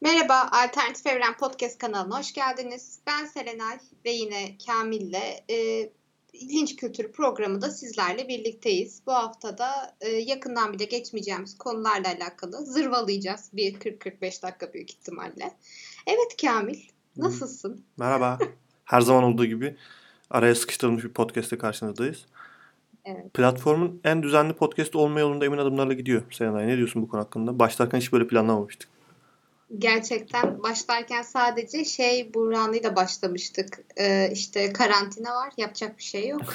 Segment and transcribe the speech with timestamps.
[0.00, 2.98] Merhaba, Alternatif Evren Podcast kanalına hoş geldiniz.
[3.06, 5.90] Ben Serenay ve yine Kamil'le e,
[6.32, 9.02] İlginç Kültür programında sizlerle birlikteyiz.
[9.06, 15.56] Bu hafta da e, yakından bile geçmeyeceğimiz konularla alakalı zırvalayacağız bir 40-45 dakika büyük ihtimalle.
[16.06, 16.78] Evet Kamil,
[17.16, 17.84] nasılsın?
[17.96, 18.38] Merhaba.
[18.84, 19.76] Her zaman olduğu gibi
[20.30, 22.26] araya sıkıştırılmış bir podcast'te karşınızdayız.
[23.04, 23.34] Evet.
[23.34, 26.66] Platformun en düzenli podcast olma yolunda emin adımlarla gidiyor Serenay.
[26.66, 27.58] Ne diyorsun bu konu hakkında?
[27.58, 28.93] Başlarken hiç böyle planlamamıştık.
[29.78, 33.80] Gerçekten başlarken sadece şey buhranıyla başlamıştık.
[33.96, 36.42] Ee, işte karantina var, yapacak bir şey yok.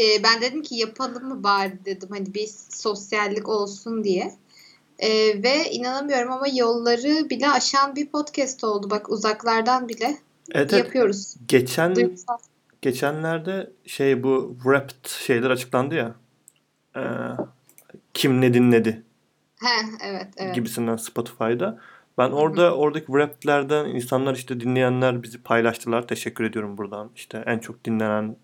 [0.00, 4.34] Ee, ben dedim ki yapalım mı bari dedim hani bir sosyallik olsun diye.
[4.98, 8.90] Ee, ve inanamıyorum ama yolları bile aşan bir podcast oldu.
[8.90, 10.06] Bak uzaklardan bile
[10.54, 10.84] Evet, evet.
[10.84, 11.34] yapıyoruz.
[11.48, 12.38] Geçen Duygusal.
[12.82, 16.14] geçenlerde şey bu Wrapped şeyler açıklandı ya.
[16.96, 17.00] Ee,
[18.14, 19.02] kim ne dinledi
[19.60, 19.68] He,
[20.04, 20.54] evet, evet.
[20.54, 21.78] gibisinden Spotify'da.
[22.18, 26.08] Ben orada oradaki Wrapped'lerden insanlar işte dinleyenler bizi paylaştılar.
[26.08, 27.10] Teşekkür ediyorum buradan.
[27.16, 28.36] İşte en çok dinlenen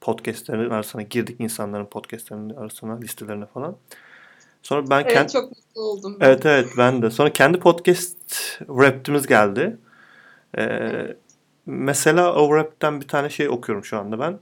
[0.00, 3.76] podcastlerin arasına girdik insanların podcastlerinin arasına listelerine falan.
[4.62, 6.16] Sonra ben Evet, kendi çok mutlu oldum.
[6.20, 6.26] ben.
[6.26, 7.10] Evet evet ben de.
[7.10, 8.18] Sonra kendi podcast
[8.58, 9.78] Wrapped'imiz geldi.
[10.58, 11.16] Ee,
[11.66, 14.38] mesela o Wrapped'den bir tane şey okuyorum şu anda ben.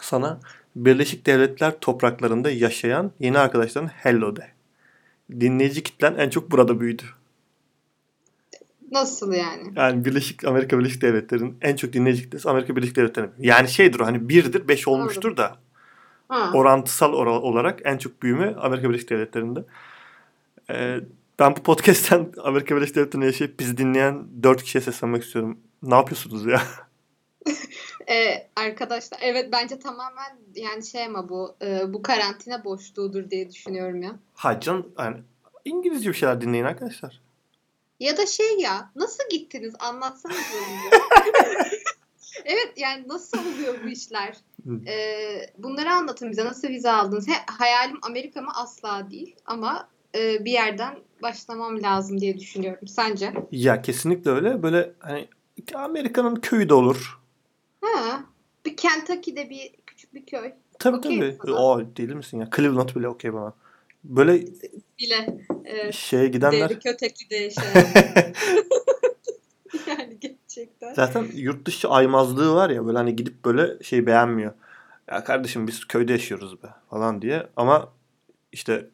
[0.00, 0.40] Sana
[0.76, 4.55] Birleşik Devletler topraklarında yaşayan yeni arkadaşların hello de.
[5.30, 7.02] Dinleyici kitlen en çok burada büyüdü.
[8.92, 9.72] Nasıl yani?
[9.76, 13.28] Yani Birleşik Amerika Birleşik Devletleri'nin en çok dinleyici kitlesi Amerika Birleşik Devletleri.
[13.38, 15.56] Yani şeydir o hani birdir beş olmuştur da
[16.28, 16.50] Ha.
[16.54, 19.64] orantısal ora- olarak en çok büyüme Amerika Birleşik Devletleri'nde.
[20.70, 21.00] Ee,
[21.38, 25.58] ben bu podcast'ten Amerika Birleşik Devletleri'nde yaşayıp bizi dinleyen dört kişiye seslenmek istiyorum.
[25.82, 26.62] Ne yapıyorsunuz ya?
[28.08, 34.02] Ee, arkadaşlar evet bence tamamen yani şey ama bu e, bu karantina boşluğudur diye düşünüyorum
[34.02, 34.16] ya.
[34.34, 35.16] Hayır canım yani
[35.64, 37.20] İngilizce bir şeyler dinleyin arkadaşlar.
[38.00, 40.36] Ya da şey ya nasıl gittiniz anlatsanız
[42.44, 44.36] evet yani nasıl oluyor bu işler?
[44.86, 47.28] Ee, bunları anlatın bize nasıl vize aldınız?
[47.28, 52.88] He, hayalim Amerika mı asla değil ama e, bir yerden başlamam lazım diye düşünüyorum.
[52.88, 53.32] Sence?
[53.52, 54.62] Ya kesinlikle öyle.
[54.62, 55.28] Böyle hani
[55.74, 57.18] Amerika'nın köyü de olur.
[57.94, 58.24] Ha,
[58.66, 61.36] bir Kentucky'de bir küçük bir köy Tabii Okey tabii.
[61.46, 61.56] sana.
[61.56, 62.48] O deli misin ya?
[62.56, 63.52] Cleveland bile okey bana.
[64.04, 64.46] Böyle
[64.98, 67.74] bile e, şeye gidenler Devri Kötekli'de yaşayan.
[69.86, 70.94] yani gerçekten.
[70.94, 74.52] Zaten yurt dışı aymazlığı var ya böyle hani gidip böyle şey beğenmiyor.
[75.10, 77.92] Ya kardeşim biz köyde yaşıyoruz be falan diye ama
[78.52, 78.90] işte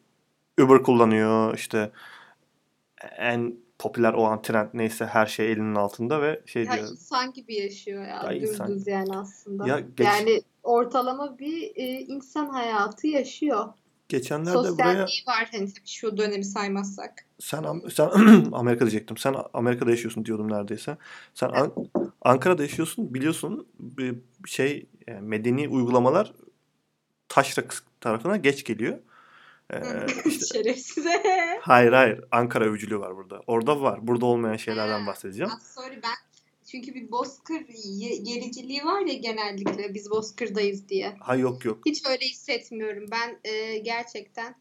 [0.61, 1.91] Uber kullanıyor işte
[3.17, 6.87] en popüler olan trend neyse her şey elinin altında ve şey Ya diyor.
[6.91, 8.23] insan gibi yaşıyor ya.
[8.23, 9.67] Ya insan- yani aslında.
[9.67, 13.65] Ya geç- Yani ortalama bir e, insan hayatı yaşıyor.
[14.09, 17.25] Geçenlerde buraya Sosyalliği var hani tabii şu dönemi saymazsak.
[17.39, 17.63] sen
[17.93, 18.09] sen
[18.51, 19.17] Amerika diyecektim.
[19.17, 20.97] Sen Amerika'da yaşıyorsun diyordum neredeyse.
[21.33, 21.73] Sen An-
[22.21, 24.15] Ankara'da yaşıyorsun biliyorsun bir
[24.45, 26.33] şey yani medeni uygulamalar
[27.29, 27.63] taşra
[28.01, 28.97] tarafına geç geliyor.
[29.73, 31.21] Ee, işte Şerefsize.
[31.61, 32.23] Hayır hayır.
[32.31, 33.41] Ankara övücülüğü var burada.
[33.47, 34.07] Orada var.
[34.07, 35.49] Burada olmayan şeylerden bahsedeceğim.
[35.51, 36.15] Ya sorry ben
[36.65, 37.59] çünkü bir bozkır
[38.23, 41.15] gericiliği var ya genellikle biz bozkırdayız diye.
[41.19, 41.81] Ha yok yok.
[41.85, 43.05] Hiç öyle hissetmiyorum.
[43.11, 44.55] Ben e, gerçekten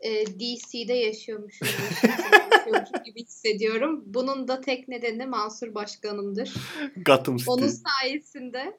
[0.00, 1.68] e, DC'de yaşıyormuşum,
[2.02, 4.02] yaşıyormuşum gibi hissediyorum.
[4.06, 6.54] Bunun da tek nedeni Mansur Başkanımdır.
[6.96, 7.50] Gotham City.
[7.50, 8.78] Onun sayesinde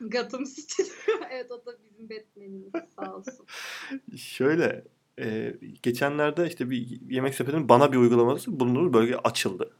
[0.00, 0.82] Gotham City.
[1.30, 3.46] evet o da bizim Batman'imiz sağ olsun.
[4.16, 4.84] Şöyle
[5.20, 9.70] e, geçenlerde işte bir yemek sepetinin bana bir uygulaması bulunduğu bölge açıldı.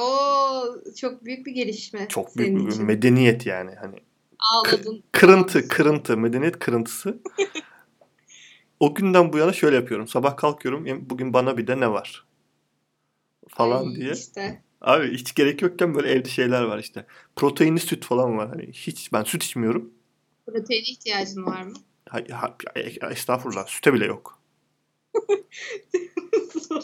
[0.00, 0.62] Oo
[0.96, 2.08] çok büyük bir gelişme.
[2.08, 2.84] Çok büyük bir için.
[2.84, 3.74] medeniyet yani.
[3.74, 3.96] Hani
[4.54, 5.02] Ağladın.
[5.12, 7.18] kırıntı, kırıntı, medeniyet kırıntısı.
[8.80, 10.08] o günden bu yana şöyle yapıyorum.
[10.08, 10.86] Sabah kalkıyorum.
[10.86, 12.26] "Em, Bugün bana bir de ne var?
[13.48, 14.12] Falan Ay, diye.
[14.12, 14.62] işte.
[14.80, 17.06] Abi hiç gerek yokken böyle evde şeyler var işte.
[17.36, 18.48] Proteinli süt falan var.
[18.48, 19.90] Hani hiç ben süt içmiyorum.
[20.46, 21.72] Proteine ihtiyacın var mı?
[22.08, 22.56] Ha, ha,
[23.10, 23.66] estağfurullah.
[23.66, 24.38] Süte bile yok.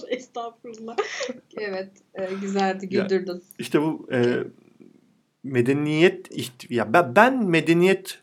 [0.08, 0.97] Estağfurullah.
[1.56, 3.42] evet, e, güzeldi, Ya- güldürdün.
[3.59, 4.45] İşte bu e,
[5.42, 6.28] medeniyet
[6.71, 8.18] ya ben, ben medeniyet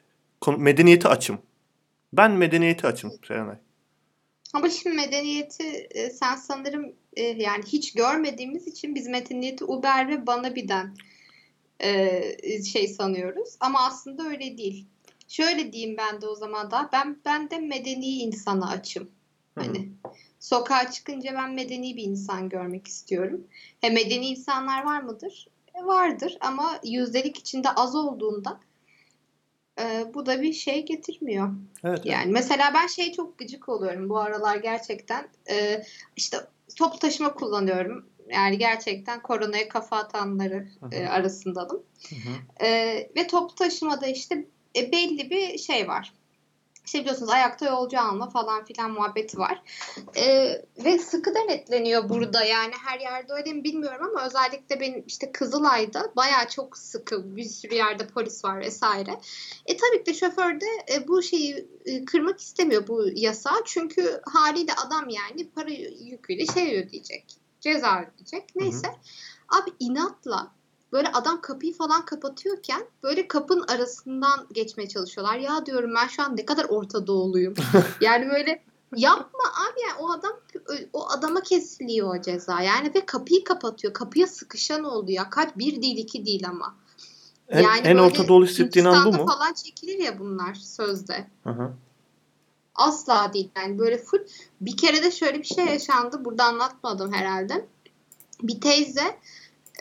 [0.57, 1.39] medeniyeti açım.
[2.13, 3.57] Ben medeniyeti açım Serenay.
[4.53, 10.27] Ama şimdi medeniyeti e, sen sanırım e, yani hiç görmediğimiz için biz medeniyeti Uber ve
[10.27, 10.95] Banabi'den
[11.79, 13.57] e, şey sanıyoruz.
[13.59, 14.85] Ama aslında öyle değil.
[15.27, 19.03] Şöyle diyeyim ben de o zaman da ben ben de medeni insana açım.
[19.55, 19.61] Hı.
[19.61, 19.89] Hani
[20.39, 23.47] sokağa çıkınca ben medeni bir insan görmek istiyorum.
[23.81, 25.47] He medeni insanlar var mıdır?
[25.75, 28.59] E, vardır ama yüzdelik içinde az olduğunda
[29.81, 31.47] e, bu da bir şey getirmiyor.
[31.83, 31.99] Evet.
[31.99, 32.05] evet.
[32.05, 35.27] Yani mesela ben şey çok gıcık oluyorum bu aralar gerçekten.
[35.49, 35.83] Ee,
[36.15, 36.37] işte
[36.75, 38.09] toplu taşıma kullanıyorum.
[38.29, 40.95] Yani gerçekten koronaya kafa atanları Hı hı.
[40.95, 41.83] e, arasındanım.
[42.09, 42.65] Hı hı.
[42.65, 44.45] E, ve toplu taşımada işte
[44.77, 46.13] e, belli bir şey var.
[46.87, 49.61] İşte biliyorsunuz ayakta yolcu alma falan filan muhabbeti var.
[50.17, 55.31] Ee, ve sıkı denetleniyor burada yani her yerde öyle mi bilmiyorum ama özellikle benim işte
[55.31, 59.19] Kızılay'da bayağı çok sıkı bir sürü yerde polis var vesaire.
[59.65, 64.21] E tabii ki de şoför de e, bu şeyi e, kırmak istemiyor bu yasağı çünkü
[64.25, 65.69] haliyle adam yani para
[65.99, 67.25] yüküyle şey ödeyecek
[67.59, 68.87] ceza ödeyecek neyse.
[69.49, 70.51] Abi inatla
[70.91, 75.37] böyle adam kapıyı falan kapatıyorken böyle kapının arasından geçmeye çalışıyorlar.
[75.37, 77.53] Ya diyorum ben şu an ne kadar Orta Doğuluyum.
[78.01, 78.63] yani böyle
[78.95, 80.39] yapma abi yani o adam
[80.93, 82.61] o adama kesiliyor o ceza.
[82.61, 83.93] Yani ve kapıyı kapatıyor.
[83.93, 85.29] Kapıya sıkışan oldu ya.
[85.29, 86.75] Kaç bir değil iki değil ama.
[87.49, 89.25] En, Yani en Orta Doğulu hissettiğin an bu mu?
[89.27, 91.27] falan çekilir ya bunlar sözde.
[91.43, 91.71] Hı hı.
[92.75, 94.19] Asla değil yani böyle full.
[94.61, 96.25] Bir kere de şöyle bir şey yaşandı.
[96.25, 97.65] Burada anlatmadım herhalde.
[98.43, 99.17] Bir teyze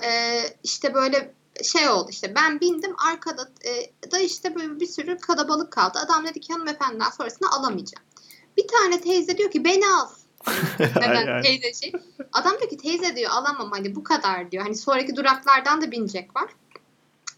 [0.04, 5.18] e, işte böyle şey oldu işte ben bindim arkada e, da işte böyle bir sürü
[5.18, 5.98] kalabalık kaldı.
[6.04, 8.06] Adam dedi ki hanımefendiden sonrasını alamayacağım.
[8.56, 10.08] Bir tane teyze diyor ki beni al.
[10.80, 11.92] Neden teyze şey.
[12.32, 14.62] Adam diyor ki teyze diyor alamam hani bu kadar diyor.
[14.62, 16.48] Hani sonraki duraklardan da binecek var.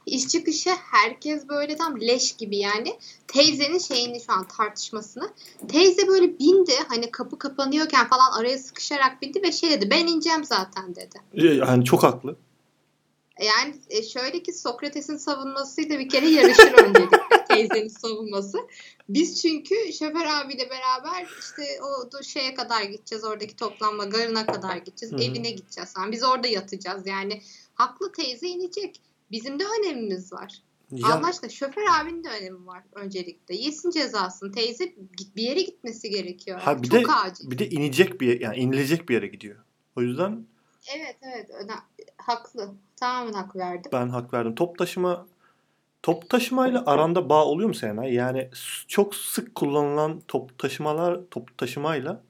[0.07, 2.99] İş çıkışı herkes böyle tam leş gibi yani.
[3.27, 5.31] Teyzenin şeyini şu an tartışmasını.
[5.69, 10.45] Teyze böyle bindi hani kapı kapanıyorken falan araya sıkışarak bindi ve şey dedi ben ineceğim
[10.45, 11.21] zaten dedi.
[11.33, 12.37] Yani çok haklı.
[13.41, 17.19] Yani e, şöyle ki Sokrates'in savunmasıyla bir kere yarışır öncelikle
[17.49, 18.59] teyzenin savunması.
[19.09, 25.13] Biz çünkü şoför abiyle beraber işte o şeye kadar gideceğiz oradaki toplanma garına kadar gideceğiz
[25.13, 25.23] Hı hı.
[25.23, 26.13] evine gideceğiz falan.
[26.13, 27.43] Biz orada yatacağız yani
[27.75, 29.01] haklı teyze inecek.
[29.31, 30.63] Bizim de önemimiz var.
[30.91, 33.55] Ya, Allah aşkına şoför abinin de önemi var öncelikle.
[33.57, 34.53] Yesin cezasını.
[34.53, 34.95] Teyze
[35.37, 36.61] bir yere gitmesi gerekiyor.
[36.61, 37.51] Ha, bir Çok de- acil.
[37.51, 39.57] bir de inecek bir yani inilecek bir yere gidiyor.
[39.97, 40.47] O yüzden
[40.97, 41.73] Evet evet öne-
[42.17, 42.75] haklı.
[43.01, 43.91] Tamamen hak verdim.
[43.93, 44.55] ben hak verdim.
[44.55, 45.27] Top taşıma
[46.03, 48.15] top taşımayla aranda bağ oluyor mu Serenay?
[48.15, 48.51] Yani
[48.89, 52.23] çok sık kullanılan top taşımalar top taşımayla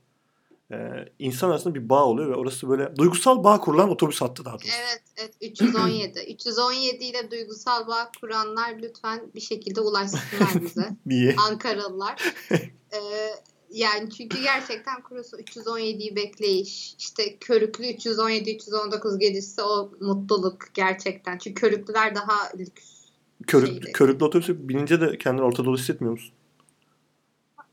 [0.72, 0.76] e,
[1.18, 4.68] insan arasında bir bağ oluyor ve orası böyle duygusal bağ kurulan otobüs hattı daha doğrusu.
[4.78, 6.20] Evet, evet 317.
[6.32, 10.88] 317 ile duygusal bağ kuranlar lütfen bir şekilde ulaşsınlar bize.
[11.06, 11.36] Niye?
[11.50, 12.34] Ankaralılar.
[12.50, 12.98] Ee,
[13.70, 16.94] yani çünkü gerçekten kurusu 317'yi bekleyiş.
[16.98, 21.38] İşte körüklü 317 319 gelirse o mutluluk gerçekten.
[21.38, 22.98] Çünkü körüklüler daha lüks.
[23.46, 23.92] Körük, şeyde.
[23.92, 26.34] körüklü otobüse binince de kendini Orta Doğu hissetmiyor musun?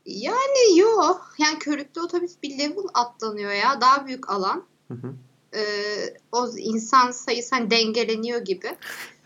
[0.06, 1.34] Yani yok.
[1.38, 3.80] Yani körüklü otobüs bir level atlanıyor ya.
[3.80, 4.64] Daha büyük alan.
[4.88, 5.14] Hı hı.
[5.54, 8.76] Ee, o insan sayısı hani dengeleniyor gibi.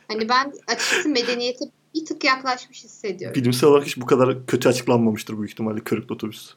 [0.09, 1.65] Hani ben açıkçası medeniyete
[1.95, 3.41] bir tık yaklaşmış hissediyorum.
[3.41, 6.55] Bilimsel olarak hiç bu kadar kötü açıklanmamıştır büyük ihtimalle körüklü otobüs.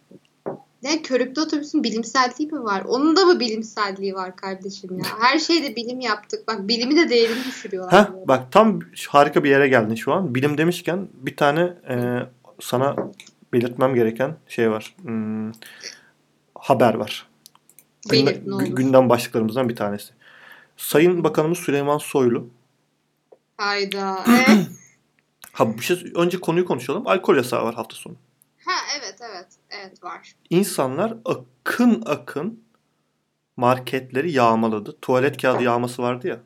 [0.83, 2.83] Ne körüklü otobüsün bilimselliği mi var?
[2.88, 5.06] Onun da mı bilimselliği var kardeşim ya?
[5.19, 6.47] Her şeyde bilim yaptık.
[6.47, 7.94] Bak bilimi de değerini düşürüyorlar.
[7.94, 10.35] Heh, bak tam harika bir yere geldin şu an.
[10.35, 11.95] Bilim demişken bir tane e,
[12.59, 12.95] sana
[13.53, 14.95] belirtmem gereken şey var.
[15.01, 15.51] Hmm,
[16.56, 17.27] haber var.
[18.12, 18.63] Belirt olur.
[18.63, 20.13] gündem başlıklarımızdan bir tanesi.
[20.77, 22.50] Sayın Bakanımız Süleyman Soylu.
[23.57, 24.24] Hayda.
[24.27, 24.82] Ee?
[25.53, 27.07] Ha bir şey önce konuyu konuşalım.
[27.07, 28.15] Alkol yasağı var hafta sonu.
[28.65, 29.47] ha evet evet.
[29.69, 30.33] Evet var.
[30.50, 32.63] İnsanlar akın akın
[33.57, 34.97] marketleri yağmaladı.
[35.01, 36.39] Tuvalet kağıdı yağması vardı ya.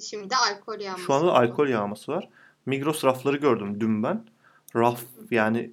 [0.00, 1.04] Şimdi de alkol yağması.
[1.04, 2.28] Şu anda alkol yağması var.
[2.66, 4.24] Migros rafları gördüm dün ben.
[4.76, 5.70] Raf yani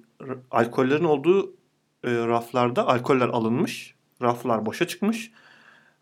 [0.50, 1.50] alkollerin olduğu
[2.04, 3.94] e, raflarda alkoller alınmış.
[4.22, 5.32] Raflar boşa çıkmış.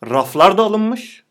[0.05, 1.25] Raflar da alınmış.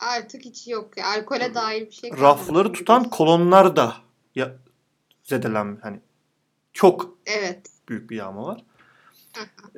[0.00, 0.96] Artık hiç yok.
[0.96, 1.06] ya.
[1.06, 2.10] Alkole dair bir şey.
[2.20, 3.94] Rafları tutan kolonlar da
[4.34, 4.56] ya,
[5.22, 6.00] zedelen hani
[6.72, 7.70] çok Evet.
[7.88, 8.64] büyük bir yağma var.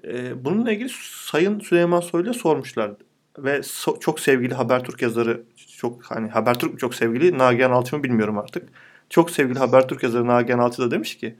[0.04, 0.88] E, bununla ilgili
[1.30, 2.92] Sayın Süleyman Soylu'ya sormuşlar
[3.38, 5.42] ve so- çok sevgili Habertürk yazarı
[5.76, 8.68] çok hani Habertürk mü çok sevgili Nagihan Alçı mı bilmiyorum artık.
[9.10, 11.36] Çok sevgili Habertürk yazarı Nagihan Alçı da demiş ki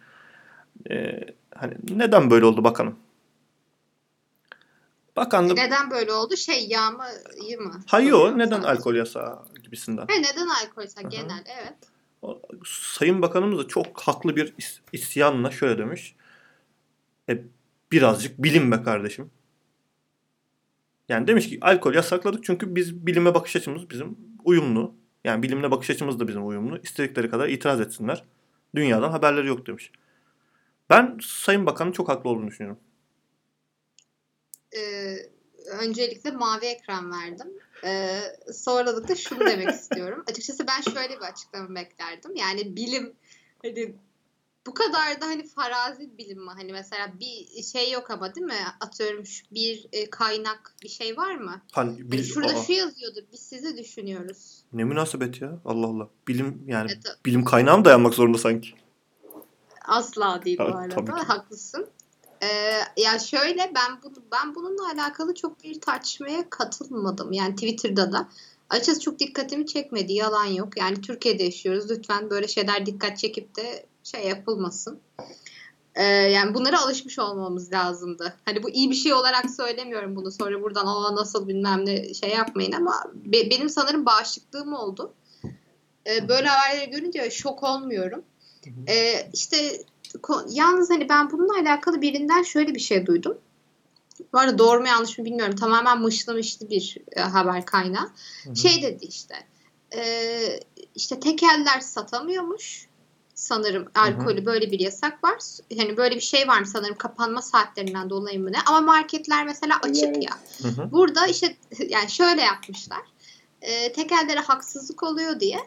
[0.90, 1.20] e,
[1.54, 2.97] hani neden böyle oldu bakanım?
[5.18, 6.37] Bakan da Neden böyle oldu?
[6.37, 7.80] Şey yağmayı mı?
[7.87, 10.06] hayır soruyor neden alkol yasağı gibisinden.
[10.08, 10.82] He, neden alkol?
[10.82, 11.08] Aha.
[11.08, 11.75] Genel evet.
[12.66, 16.16] Sayın Bakanımız da çok haklı bir is- isyanla şöyle demiş.
[17.28, 17.44] E,
[17.92, 19.30] birazcık bilim be kardeşim.
[21.08, 24.94] Yani demiş ki alkol yasakladık çünkü biz bilime bakış açımız bizim uyumlu.
[25.25, 26.78] Yani bilimle bakış açımız da bizim uyumlu.
[26.82, 28.25] İstedikleri kadar itiraz etsinler.
[28.75, 29.92] Dünyadan haberleri yok demiş.
[30.90, 32.80] Ben Sayın Bakan'ın çok haklı olduğunu düşünüyorum.
[34.78, 35.16] Ee,
[35.66, 37.47] öncelikle mavi ekran verdim.
[37.85, 38.20] Ee,
[38.52, 40.25] sonralıkta şunu demek istiyorum.
[40.30, 42.37] Açıkçası ben şöyle bir açıklama beklerdim.
[42.37, 43.12] Yani bilim
[43.62, 43.94] hani
[44.66, 46.50] bu kadar da hani farazi bilim mi?
[46.56, 48.54] Hani mesela bir şey yok ama değil mi?
[48.80, 51.62] Atıyorum şu bir e, kaynak bir şey var mı?
[51.73, 53.23] Hani Hani bil, şurada Aa, şu yazıyordur.
[53.32, 54.58] Biz sizi düşünüyoruz.
[54.73, 55.58] ne münasebet ya.
[55.64, 56.08] Allah Allah.
[56.28, 58.68] Bilim yani Evet, bilim kaynağı mı dayanmak zorunda sanki?
[59.85, 60.94] asla değil bu Evet, arada.
[60.94, 61.26] tabii ki.
[61.26, 61.87] Haklısın.
[62.42, 67.33] Ee, ya şöyle ben bunu ben bununla alakalı çok bir tartışmaya katılmadım.
[67.33, 68.28] Yani Twitter'da da
[68.71, 70.12] açıkçası çok dikkatimi çekmedi.
[70.12, 70.76] Yalan yok.
[70.76, 71.90] Yani Türkiye'de yaşıyoruz.
[71.90, 75.00] Lütfen böyle şeyler dikkat çekip de şey yapılmasın.
[75.95, 78.35] Ee, yani bunlara alışmış olmamız lazımdı.
[78.45, 80.30] Hani bu iyi bir şey olarak söylemiyorum bunu.
[80.30, 85.12] Sonra buradan o nasıl bilmem ne şey yapmayın ama be- benim sanırım bağışıklığım oldu.
[86.07, 88.25] Ee, böyle haberleri görünce şok olmuyorum.
[88.88, 89.83] Ee, işte
[90.48, 93.38] yalnız hani ben bununla alakalı birinden şöyle bir şey duydum.
[94.32, 95.56] Bu arada doğru mu yanlış mı bilmiyorum.
[95.56, 96.36] Tamamen mışlı
[96.70, 98.10] bir e, haber kaynağı.
[98.44, 98.56] Hı hı.
[98.56, 99.34] Şey dedi işte.
[99.96, 100.60] E,
[100.94, 102.88] işte tekeller satamıyormuş.
[103.34, 105.38] Sanırım alkolü böyle bir yasak var.
[105.78, 108.58] Hani böyle bir şey var mı sanırım kapanma saatlerinden dolayı mı ne?
[108.66, 110.38] Ama marketler mesela açık ya.
[110.62, 110.92] Hı hı.
[110.92, 111.56] Burada işte
[111.88, 113.02] yani şöyle yapmışlar.
[113.62, 115.58] E, tekellere haksızlık oluyor diye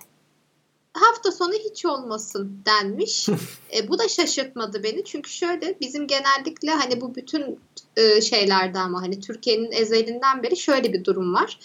[0.94, 3.30] hafta sonu hiç olmasın denmiş.
[3.76, 5.06] e, bu da şaşırtmadı beni.
[5.06, 7.60] Çünkü şöyle bizim genellikle hani bu bütün
[7.98, 11.60] e, şeylerde ama hani Türkiye'nin ezelinden beri şöyle bir durum var.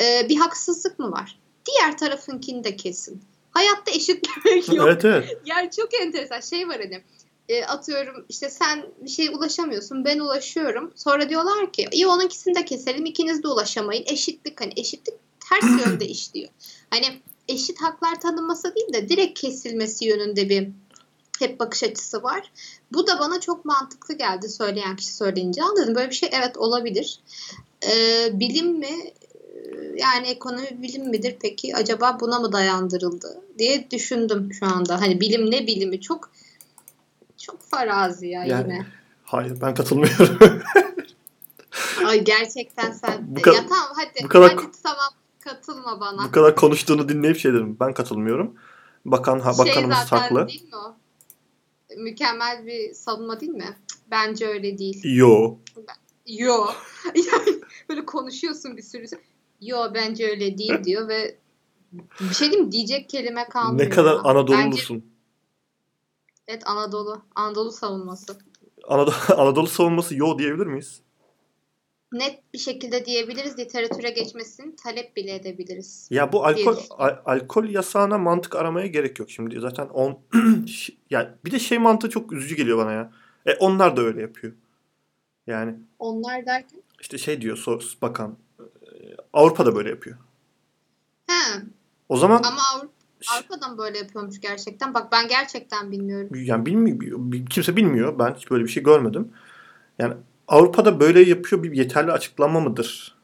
[0.00, 1.38] E, bir haksızlık mı var?
[1.66, 3.22] Diğer tarafınkini de kesin.
[3.50, 4.86] Hayatta eşitlemek yok.
[4.88, 5.38] Evet evet.
[5.46, 7.02] Yani çok enteresan şey var hani
[7.48, 10.92] e, atıyorum işte sen bir şeye ulaşamıyorsun ben ulaşıyorum.
[10.96, 14.04] Sonra diyorlar ki iyi onunkisini de keselim ikiniz de ulaşamayın.
[14.06, 15.14] Eşitlik hani eşitlik
[15.50, 16.48] ters yönde işliyor.
[16.90, 17.06] Hani
[17.48, 20.68] eşit haklar tanınması değil de direkt kesilmesi yönünde bir
[21.38, 22.50] hep bakış açısı var.
[22.92, 25.62] Bu da bana çok mantıklı geldi söyleyen kişi söyleyince.
[25.62, 27.20] Anladım böyle bir şey evet olabilir.
[27.86, 28.86] Ee, bilim mi?
[28.86, 29.12] Ee,
[29.96, 31.76] Yani ekonomi bilim midir peki?
[31.76, 35.00] Acaba buna mı dayandırıldı diye düşündüm şu anda.
[35.00, 36.30] Hani bilim ne bilimi çok
[37.38, 38.86] çok farazi ya Yani- yine.
[39.24, 40.38] Hayır ben katılmıyorum.
[42.06, 43.36] Ay gerçekten sen.
[43.36, 44.24] Bu kadar- ya tamam hadi.
[44.24, 45.12] bu kadar- hadi tamam
[45.44, 46.24] katılma bana.
[46.24, 47.76] Bu kadar konuştuğunu dinleyip şey dedim.
[47.80, 48.54] Ben katılmıyorum.
[49.04, 50.48] Bakan ha, şey bakanımız zaten haklı.
[50.48, 50.96] değil mi o?
[51.96, 53.76] Mükemmel bir savunma değil mi?
[54.10, 55.00] Bence öyle değil.
[55.04, 55.56] Yo.
[56.26, 56.66] Yo.
[57.14, 59.06] Yani böyle konuşuyorsun bir sürü.
[59.60, 61.38] Yo bence öyle değil diyor ve
[62.20, 63.86] bir şey diyeyim diyecek kelime kalmıyor.
[63.86, 64.18] Ne kadar ya.
[64.18, 65.04] Bence, Anadolu'lusun.
[66.48, 67.22] evet Anadolu.
[67.34, 68.38] Anadolu savunması.
[68.88, 71.00] Anadolu, Anadolu savunması yo diyebilir miyiz?
[72.14, 73.58] Net bir şekilde diyebiliriz.
[73.58, 76.08] Literatüre geçmesini talep bile edebiliriz.
[76.10, 79.60] Ya bu alkol al- alkol yasağına mantık aramaya gerek yok şimdi.
[79.60, 80.18] Zaten on
[81.10, 83.12] ya bir de şey mantığı çok üzücü geliyor bana ya.
[83.46, 84.52] E onlar da öyle yapıyor.
[85.46, 86.82] Yani Onlar derken?
[87.00, 88.64] işte şey diyor so- bakan e,
[89.32, 90.16] Avrupa da böyle yapıyor.
[91.26, 91.60] He.
[92.08, 92.92] O zaman Ama Avrupa,
[93.36, 94.94] Avrupa'dan böyle yapıyormuş gerçekten.
[94.94, 96.28] Bak ben gerçekten bilmiyorum.
[96.34, 98.18] yani bilmiyor kimse bilmiyor.
[98.18, 99.32] Ben hiç böyle bir şey görmedim.
[99.98, 100.14] Yani
[100.48, 103.14] Avrupa'da böyle yapıyor bir yeterli açıklama mıdır?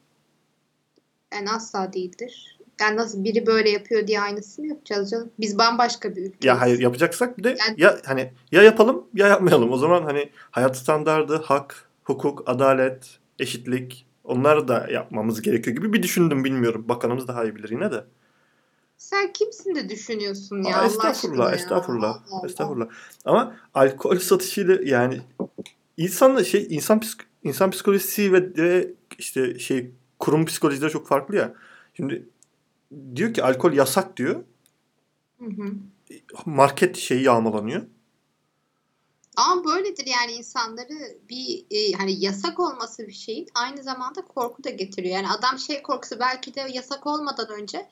[1.35, 2.59] Yani asla değildir.
[2.81, 5.31] Yani nasıl biri böyle yapıyor diye aynısını yapacağız canım.
[5.41, 6.45] Biz bambaşka bir ülkeyiz.
[6.45, 9.73] Ya hayır yapacaksak bir de Yani- ya hani ya yapalım ya yapmayalım.
[9.73, 16.03] O zaman hani hayat standardı, hak, hukuk, adalet, eşitlik onları da yapmamız gerekiyor gibi bir
[16.03, 16.85] düşündüm bilmiyorum.
[16.89, 18.05] Bakanımız daha iyi bilir yine de.
[18.97, 21.57] Sen kimsin de düşünüyorsun ya Aa, Allah estağfurullah, ya.
[21.57, 22.47] estağfurullah, Allah Allah.
[22.47, 22.87] estağfurullah.
[23.25, 25.21] Ama alkol satışıyla yani
[26.01, 31.55] insanla şey insan psik- insan psikolojisi ve de işte şey kurum psikolojileri çok farklı ya.
[31.95, 32.29] Şimdi
[33.15, 34.45] diyor ki alkol yasak diyor.
[35.39, 35.73] Hı hı.
[36.47, 37.83] Market şeyi yağmalanıyor.
[39.37, 44.71] Ama böyledir yani insanları bir e, hani yasak olması bir şeyin aynı zamanda korku da
[44.71, 45.15] getiriyor.
[45.15, 47.89] Yani adam şey korkusu belki de yasak olmadan önce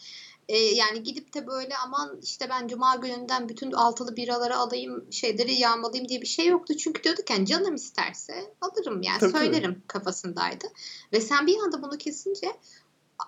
[0.48, 5.54] e, yani gidip de böyle aman işte ben cuma gününden bütün altılı biraları alayım şeyleri
[5.54, 6.76] yağmalayayım diye bir şey yoktu.
[6.76, 9.44] Çünkü diyorduk yani canım isterse alırım yani Tabii, tabii.
[9.44, 10.66] söylerim kafasındaydı.
[11.12, 12.56] Ve sen bir anda bunu kesince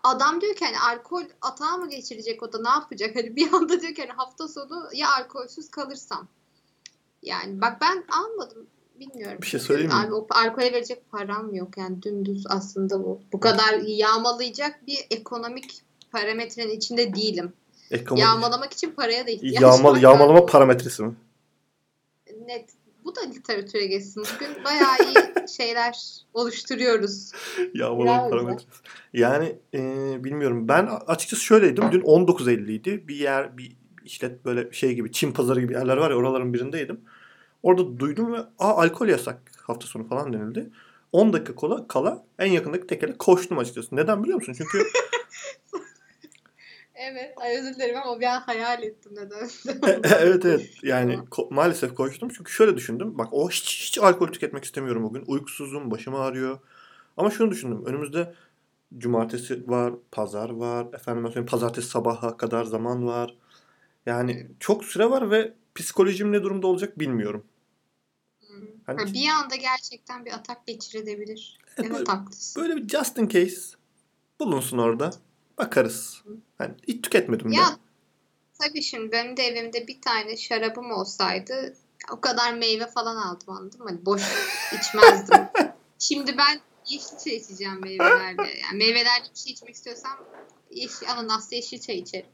[0.03, 3.17] adam diyor ki hani alkol atağa mı geçirecek o da ne yapacak?
[3.17, 6.29] Hani bir anda diyor ki hani hafta sonu ya alkolsüz kalırsam.
[7.23, 8.67] Yani bak ben almadım.
[8.95, 9.39] Bilmiyorum.
[9.43, 9.97] Bir şey söyleyeyim mi?
[9.97, 11.77] Abi o alkole verecek param yok.
[11.77, 13.21] Yani dümdüz aslında bu.
[13.33, 15.83] Bu kadar yağmalayacak bir ekonomik
[16.13, 17.53] parametrenin içinde değilim.
[17.91, 20.01] Ekonomi, Yağmalamak için paraya da ihtiyaç Yağmal, var.
[20.01, 21.15] yağmalama parametresi mi?
[22.47, 22.71] Net.
[23.05, 24.25] Bu da literatüre geçsin.
[24.35, 25.99] Bugün bayağı iyi şeyler
[26.35, 27.33] oluşturuyoruz.
[27.75, 28.31] Yağmalama Bravo.
[28.31, 28.69] parametresi.
[29.13, 29.81] Yani e,
[30.25, 30.69] bilmiyorum.
[30.69, 31.93] Ben açıkçası şöyleydim.
[31.93, 33.09] Dün 19.50'ydi.
[33.09, 37.01] Bir yer bir işlet böyle şey gibi Çin pazarı gibi yerler var ya oraların birindeydim.
[37.63, 40.71] Orada duydum ve aa alkol yasak hafta sonu falan denildi.
[41.13, 43.97] 10 dakika kola, kala en yakındaki tekele koştum açıkçası.
[43.97, 44.55] Neden biliyor musun?
[44.59, 44.79] Çünkü
[47.03, 47.33] Evet.
[47.37, 49.49] Ay özür dilerim ama bir an hayal ettim neden.
[50.21, 50.71] evet evet.
[50.83, 52.29] Yani ko- maalesef koştum.
[52.29, 53.19] Çünkü şöyle düşündüm.
[53.19, 55.25] Bak o hiç, hiç alkol tüketmek istemiyorum bugün.
[55.27, 56.59] Uykusuzum, başım ağrıyor.
[57.17, 57.87] Ama şunu düşündüm.
[57.87, 58.35] Önümüzde
[58.99, 60.87] cumartesi var, pazar var.
[60.93, 63.37] Efendim söyleyeyim pazartesi sabaha kadar zaman var.
[64.07, 67.45] Yani çok süre var ve psikolojim ne durumda olacak bilmiyorum.
[68.87, 71.59] Hani Ha, bir anda gerçekten bir atak geçirebilir.
[71.67, 72.63] Evet, Evet, böyle- haklısın.
[72.63, 73.77] böyle bir just in case
[74.41, 75.11] bulunsun orada.
[75.61, 76.23] Bakarız.
[76.61, 77.53] Yani hiç tüketmedim.
[77.53, 77.79] Ya
[78.59, 81.77] tabii şimdi benim de evimde bir tane şarabım olsaydı
[82.13, 83.89] o kadar meyve falan aldım anladın mı?
[83.89, 84.23] Hani boş
[84.81, 85.49] içmezdim.
[85.99, 88.59] şimdi ben yeşil çay içeceğim meyvelerle.
[88.63, 90.19] Yani meyvelerle bir şey içmek istiyorsam
[90.71, 92.31] yeşil, ananaslı yeşil çay içerim.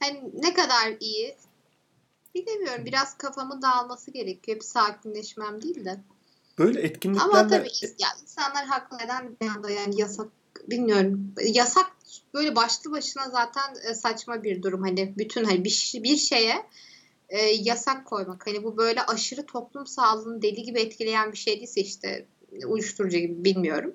[0.00, 1.36] Hani ne kadar iyi
[2.34, 2.84] bilemiyorum.
[2.84, 4.56] Biraz kafamın dağılması gerekiyor.
[4.56, 6.00] Bir sakinleşmem değil de.
[6.58, 10.28] Böyle Ama etkinliklerle tabii ya insanlar haklı neden bir anda yani yasak
[10.68, 11.34] bilmiyorum.
[11.44, 11.92] Yasak
[12.34, 14.82] böyle başlı başına zaten e, saçma bir durum.
[14.82, 16.66] Hani bütün hani bir, bir şeye
[17.28, 18.46] e, yasak koymak.
[18.46, 22.26] Hani bu böyle aşırı toplum sağlığını deli gibi etkileyen bir şey değilse işte
[22.66, 23.94] uyuşturucu gibi bilmiyorum.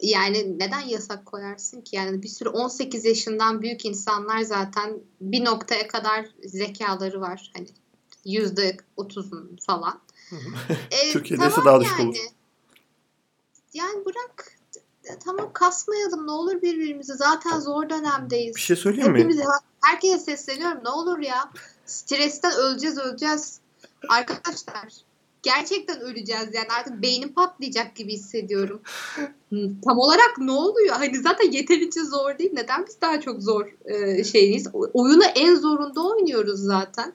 [0.00, 1.96] Yani neden yasak koyarsın ki?
[1.96, 7.50] Yani bir sürü 18 yaşından büyük insanlar zaten bir noktaya kadar zekaları var.
[7.56, 7.66] Hani
[8.24, 10.00] yüzde otuzun falan.
[10.90, 12.08] E, Türkiye'de ise daha düşük yani.
[12.08, 12.18] olur.
[13.74, 14.59] Yani bırak
[15.24, 17.14] tamam kasmayalım ne olur birbirimizi.
[17.14, 18.56] Zaten zor dönemdeyiz.
[18.56, 19.18] bir şey söyleyeyim mi?
[19.18, 19.40] Hepimiz
[19.80, 20.84] herkese sesleniyorum.
[20.84, 21.50] Ne olur ya.
[21.86, 23.60] Stresten öleceğiz öleceğiz.
[24.08, 24.88] Arkadaşlar
[25.42, 28.80] gerçekten öleceğiz yani artık beynim patlayacak gibi hissediyorum.
[29.84, 30.96] Tam olarak ne oluyor?
[30.96, 32.50] Hani zaten yeterince zor değil.
[32.52, 34.66] Neden biz daha çok zor e, şeyiz?
[34.72, 37.12] Oyunu en zorunda oynuyoruz zaten.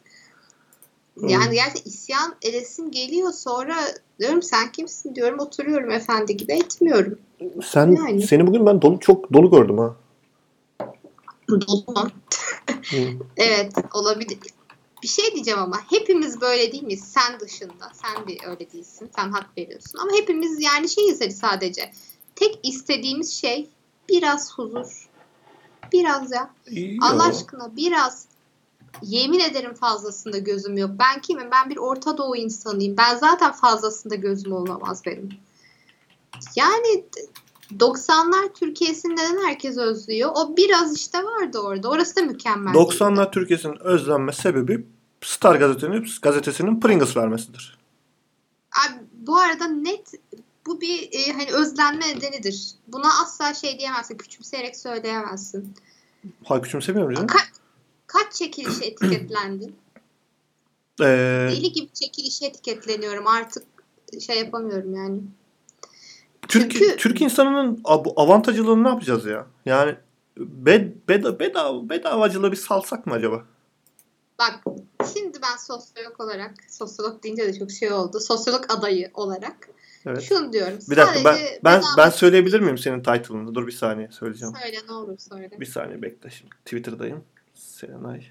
[1.17, 3.75] Yani gerçekten isyan edesim geliyor sonra
[4.19, 7.19] diyorum sen kimsin diyorum oturuyorum efendi gibi etmiyorum.
[7.63, 8.21] Sen Yani.
[8.27, 9.95] seni bugün ben dolu çok dolu gördüm ha.
[11.49, 12.07] Dolu mu?
[13.37, 14.37] Evet olabilir.
[15.03, 17.03] Bir şey diyeceğim ama hepimiz böyle değil miyiz?
[17.03, 17.91] Sen dışında.
[17.93, 19.09] Sen de öyle değilsin.
[19.15, 19.99] Sen hak veriyorsun.
[19.99, 21.91] Ama hepimiz yani şeyiz hani sadece.
[22.35, 23.69] Tek istediğimiz şey
[24.09, 25.09] biraz huzur.
[25.93, 26.49] Biraz ya.
[26.67, 27.29] İyi Allah ya.
[27.29, 28.25] aşkına biraz.
[29.01, 30.91] Yemin ederim fazlasında gözüm yok.
[30.99, 31.51] Ben kimim?
[31.51, 32.97] Ben bir Orta Doğu insanıyım.
[32.97, 35.29] Ben zaten fazlasında gözüm olamaz benim.
[36.55, 37.05] Yani
[37.79, 40.31] 90'lar Türkiye'sini neden herkes özlüyor?
[40.35, 41.89] O biraz işte vardı orada.
[41.89, 42.73] Orası da mükemmel.
[42.73, 42.93] değildi.
[42.93, 44.85] 90'lar Türkiye'sinin özlenme sebebi
[45.21, 47.77] Star gazetesinin, gazetesinin Pringles vermesidir.
[48.71, 50.11] Abi, bu arada net
[50.65, 52.71] bu bir e, hani özlenme nedenidir.
[52.87, 54.17] Buna asla şey diyemezsin.
[54.17, 55.73] Küçümseyerek söyleyemezsin.
[56.43, 57.27] Ha küçümsemiyorum canım.
[57.27, 57.55] Ka-
[58.07, 59.75] kaç çekilişe etiketlendin?
[61.01, 63.27] Ee, Deli gibi çekilişe etiketleniyorum.
[63.27, 63.63] Artık
[64.25, 65.21] şey yapamıyorum yani.
[66.47, 67.81] Türk, Çünkü- Türk insanının
[68.15, 69.47] avantajlılığını ne yapacağız ya?
[69.65, 69.95] Yani
[70.37, 73.43] bed, beda, bedava, bedavacılığı bir salsak mı acaba?
[74.39, 74.59] Bak
[75.13, 78.19] şimdi ben sosyolog olarak, sosyolog deyince de çok şey oldu.
[78.19, 79.69] Sosyolog adayı olarak
[80.05, 80.21] Evet.
[80.21, 80.77] şunu diyorum.
[80.89, 83.55] Bir dakika ben ben ben söyleyebilir miyim senin title'ını?
[83.55, 84.53] Dur bir saniye söyleyeceğim.
[84.63, 85.51] Söyle ne olur söyle.
[85.59, 86.51] Bir saniye bekle şimdi.
[86.65, 87.23] Twitter'dayım.
[87.75, 88.27] Serenay.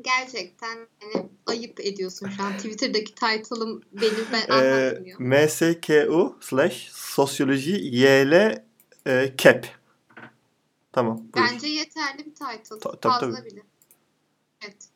[0.00, 2.56] Gerçekten hani ayıp ediyorsun şu an.
[2.56, 5.20] Twitter'daki title'ım benim ben Ee, anlatmıyor.
[5.20, 8.62] MSKU slash sosyoloji YL
[9.06, 9.66] e, cap.
[10.92, 11.18] Tamam.
[11.18, 11.46] buyur.
[11.52, 12.78] Bence yeterli bir title.
[12.80, 13.50] Ta- tabii, Fazla tabii.
[13.50, 13.62] bile.
[14.64, 14.88] Evet.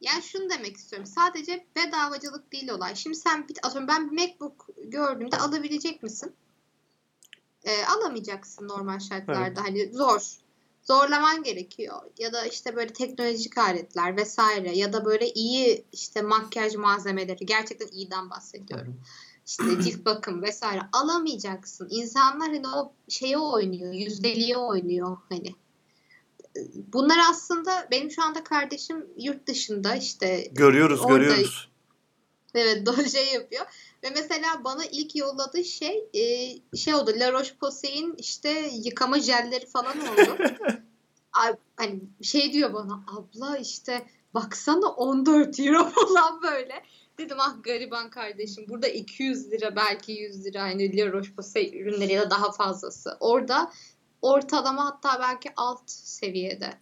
[0.00, 1.06] Yani şunu demek istiyorum.
[1.06, 2.96] Sadece bedavacılık değil olay.
[2.96, 6.32] Şimdi sen bir, atıyorum ben bir MacBook gördüğümde alabilecek misin?
[7.64, 9.62] Ee, alamayacaksın normal şartlarda.
[9.64, 10.41] Hani zor.
[10.82, 12.02] Zorlaman gerekiyor.
[12.18, 17.88] Ya da işte böyle teknolojik aletler vesaire ya da böyle iyi işte makyaj malzemeleri gerçekten
[17.88, 19.00] iyiden bahsediyorum.
[19.46, 21.88] İşte cilt bakım vesaire alamayacaksın.
[21.90, 25.54] İnsanlar hani o şeye oynuyor, yüzdeliğe oynuyor hani.
[26.92, 31.68] Bunlar aslında benim şu anda kardeşim yurt dışında işte Görüyoruz Orada- görüyoruz.
[32.54, 33.66] Evet şey yapıyor.
[34.02, 37.12] Ve mesela bana ilk yolladığı şey e, şey oldu.
[37.16, 40.36] La Roche-Posay'in işte yıkama jelleri falan oldu.
[41.32, 46.82] Ay, hani şey diyor bana abla işte baksana 14 euro falan böyle.
[47.18, 52.22] Dedim ah gariban kardeşim burada 200 lira belki 100 lira hani La Roche-Posay ürünleri ya
[52.22, 53.16] da daha fazlası.
[53.20, 53.72] Orada
[54.22, 56.78] ortalama hatta belki alt seviyede.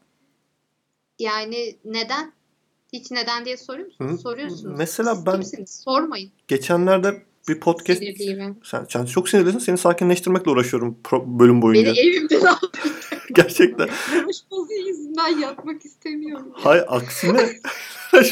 [1.18, 2.32] Yani neden?
[2.92, 4.12] Hiç neden diye soruyor musunuz?
[4.12, 4.18] Hı.
[4.18, 4.78] Soruyorsunuz.
[4.78, 5.70] Mesela Siz ben- kimsiniz?
[5.84, 6.30] Sormayın.
[6.48, 8.56] Geçenlerde bir podcast Sinirliyim.
[8.64, 9.58] sen, sen çok sinirlisin.
[9.58, 11.90] Seni sakinleştirmekle uğraşıyorum pro- bölüm boyunca.
[11.92, 12.56] Beni evimden al.
[13.34, 13.88] Gerçekten.
[14.50, 16.46] Bozu yüzünden yatmak istemiyorum.
[16.52, 17.50] Hay aksine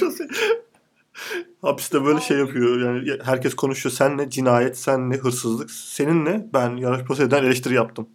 [1.63, 2.81] hapiste böyle şey yapıyor.
[2.81, 3.93] Yani herkes konuşuyor.
[3.95, 6.47] Sen ne cinayet, sen ne hırsızlık, senin ne?
[6.55, 8.09] Ben yarış poseden eleştiri yaptım.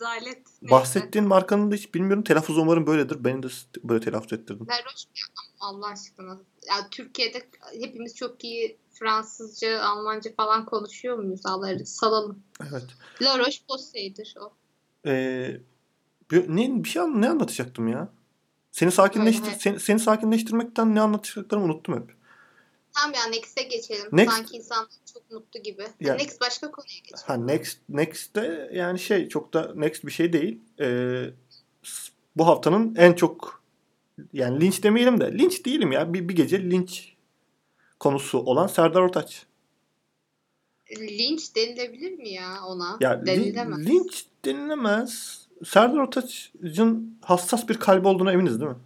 [0.00, 0.42] Rezalet.
[0.62, 0.70] Neyse.
[0.70, 2.24] Bahsettiğin markanın da hiç bilmiyorum.
[2.24, 3.24] Telaffuz umarım böyledir.
[3.24, 3.48] Beni de
[3.84, 4.66] böyle telaffuz ettirdim.
[4.68, 5.08] La Roche
[5.60, 6.38] Allah aşkına.
[6.68, 7.48] Ya Türkiye'de
[7.80, 11.40] hepimiz çok iyi Fransızca, Almanca falan konuşuyor muyuz?
[11.44, 12.42] Allah salalım.
[12.70, 12.84] Evet.
[13.22, 14.52] La Roche-Posay'dir o.
[15.06, 15.60] Ee,
[16.32, 18.08] ne, bir şey ne anlatacaktım ya?
[18.72, 19.62] Seni sakinleştir evet.
[19.62, 22.19] seni, seni sakinleştirmekten ne anlatacaklarımı unuttum hep.
[23.00, 24.06] Tamam ya Next'e geçelim.
[24.12, 25.86] Next- Sanki insan çok mutlu gibi.
[26.00, 27.24] Ya- Next başka konuya geçelim.
[27.26, 30.58] Ha next next'te yani şey çok da next bir şey değil.
[30.80, 31.24] Ee,
[32.36, 33.62] bu haftanın en çok
[34.32, 36.14] yani linç demeyelim de linç değilim ya.
[36.14, 37.14] Bir, bir gece linç
[38.00, 39.46] konusu olan Serdar Ortaç.
[40.98, 42.96] Linç denilebilir mi ya ona?
[43.00, 43.86] Ya Denilemez.
[43.88, 45.40] linç denilemez.
[45.64, 48.76] Serdar Ortaç'ın hassas bir kalbi olduğuna eminiz değil mi?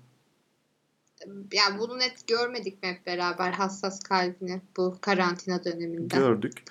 [1.52, 6.16] Yani bunu net görmedik mi hep beraber hassas kalbini bu karantina döneminde?
[6.16, 6.62] Gördük.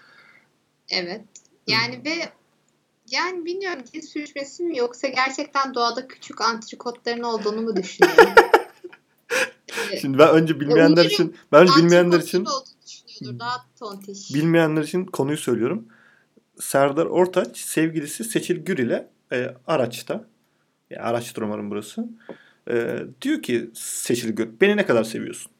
[0.89, 1.21] Evet.
[1.67, 2.29] Yani ve
[3.11, 8.33] yani bilmiyorum dil sürçmesi mi yoksa gerçekten doğada küçük antrikotların olduğunu mu düşünüyorum?
[10.01, 12.47] Şimdi ben önce bilmeyenler için ben önce bilmeyenler için.
[13.39, 14.33] Daha tontiş.
[14.33, 15.87] bilmeyenler için konuyu söylüyorum.
[16.59, 20.25] Serdar Ortaç sevgilisi Seçil Gür ile e, araçta
[20.89, 22.09] ya araçtır umarım burası.
[22.69, 25.51] E, diyor ki Seçil Gür beni ne kadar seviyorsun?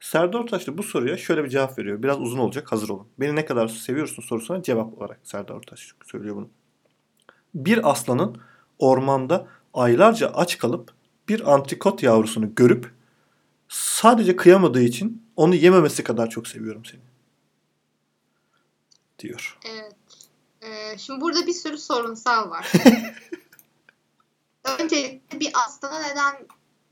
[0.00, 2.02] Serdar Ortaç da bu soruya şöyle bir cevap veriyor.
[2.02, 3.08] Biraz uzun olacak hazır olun.
[3.20, 6.48] Beni ne kadar seviyorsun sorusuna cevap olarak Serdar Ortaç söylüyor bunu.
[7.54, 8.36] Bir aslanın
[8.78, 10.92] ormanda aylarca aç kalıp
[11.28, 12.90] bir antrikot yavrusunu görüp
[13.68, 17.00] sadece kıyamadığı için onu yememesi kadar çok seviyorum seni.
[19.18, 19.58] Diyor.
[19.64, 19.94] Evet.
[20.62, 22.72] Ee, şimdi burada bir sürü sorunsal var.
[24.64, 26.46] Öncelikle bir aslana neden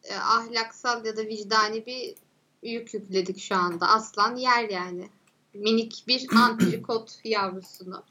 [0.04, 2.14] e, ahlaksal ya da vicdani bir
[2.62, 3.88] yük yükledik şu anda?
[3.88, 5.08] Aslan yer yani.
[5.54, 8.04] Minik bir antrikot yavrusunu.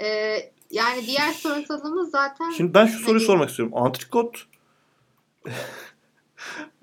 [0.00, 3.74] Ee, yani diğer sorunsalımız zaten Şimdi ben şu soruyu Hani- sormak istiyorum.
[3.76, 4.46] Antrikot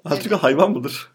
[0.06, 1.14] Antrikot hayvan mıdır?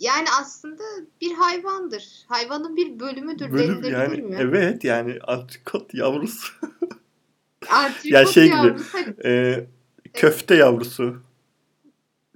[0.00, 0.82] yani aslında
[1.20, 2.24] bir hayvandır.
[2.28, 4.36] Hayvanın bir bölümüdür Bölüm denilebilir yani mi?
[4.40, 6.52] evet yani antrikot yavrusu.
[7.70, 8.84] Antrikot Ya şey gibi, yavrusu.
[8.92, 9.66] Hadi Ee,
[10.14, 11.16] köfte yavrusu.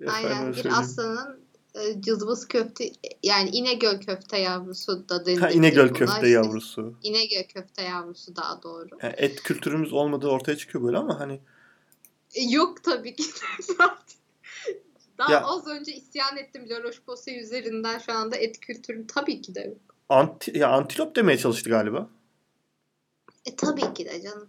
[0.07, 0.77] Aynen bir söyleyeyim.
[0.79, 1.41] aslanın
[1.75, 2.91] e, cızbız köfte
[3.23, 5.93] yani İnegöl köfte yavrusu da denilebilir Ha, İnegöl buna.
[5.99, 6.95] köfte İşte yavrusu.
[7.03, 8.89] İnegöl köfte yavrusu daha doğru.
[9.03, 11.41] Yani et kültürümüz olmadığı ortaya çıkıyor böyle ama hani
[12.35, 13.25] E, yok tabii ki.
[15.19, 19.55] daha Ya- az önce isyan ettim Laroche Posay üzerinden şu anda et kültürü tabii ki
[19.55, 19.77] de yok.
[20.09, 22.09] anti, ya antilop demeye çalıştı galiba.
[23.47, 24.49] E tabii ki de canım.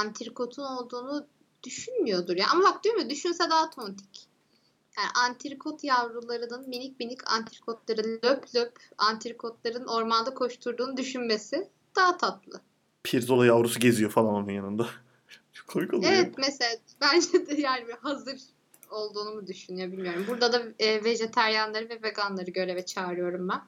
[0.00, 1.26] Antrikotun olduğunu
[1.62, 2.46] düşünmüyordur ya.
[2.52, 4.28] Ama bak diyor mu düşünse daha tontik.
[4.98, 12.60] Yani antrikot yavrularının minik minik antrikotların löp löp antrikotların ormanda koşturduğunu düşünmesi daha tatlı.
[13.02, 14.88] Pirzola yavrusu geziyor falan onun yanında.
[15.52, 16.12] Çok komik oluyor.
[16.12, 18.40] Evet mesela bence de yani hazır
[18.90, 20.24] olduğunu mu düşünüyor bilmiyorum.
[20.28, 23.60] Burada da e, vejeteryanları ve veganları göreve çağırıyorum ben.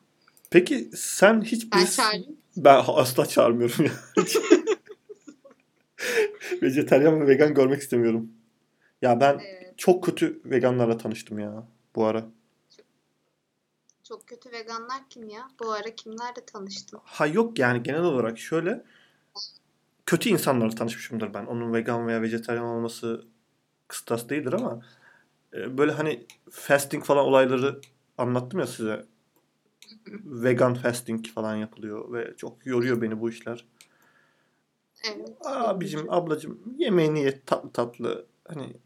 [0.50, 1.96] Peki sen hiç Ben biz...
[1.96, 2.36] çağırayım.
[2.56, 3.92] Ben asla çağırmıyorum ya.
[6.64, 8.32] Vejetaryen ve vegan görmek istemiyorum.
[9.02, 11.64] Ya ben Evet, çok kötü veganlarla tanıştım ya
[11.96, 12.26] bu ara.
[14.02, 15.48] çok kötü veganlar kim ya?
[15.60, 17.00] Bu ara kimlerle tanıştın?
[17.04, 18.84] Ha yok yani genel olarak şöyle
[20.06, 21.46] kötü insanlarla tanışmışımdır ben.
[21.46, 23.24] Onun vegan veya vejetaryen olması
[23.88, 24.80] kıstas değildir ama
[25.54, 27.80] e, böyle hani fasting falan olayları
[28.18, 29.06] anlattım ya size.
[30.24, 33.64] Vegan fasting falan yapılıyor ve çok yoruyor beni bu işler.
[35.06, 35.28] Evet.
[35.44, 38.26] Abicim, ablacım yemeğini ye tatlı tatlı.
[38.48, 38.76] Hani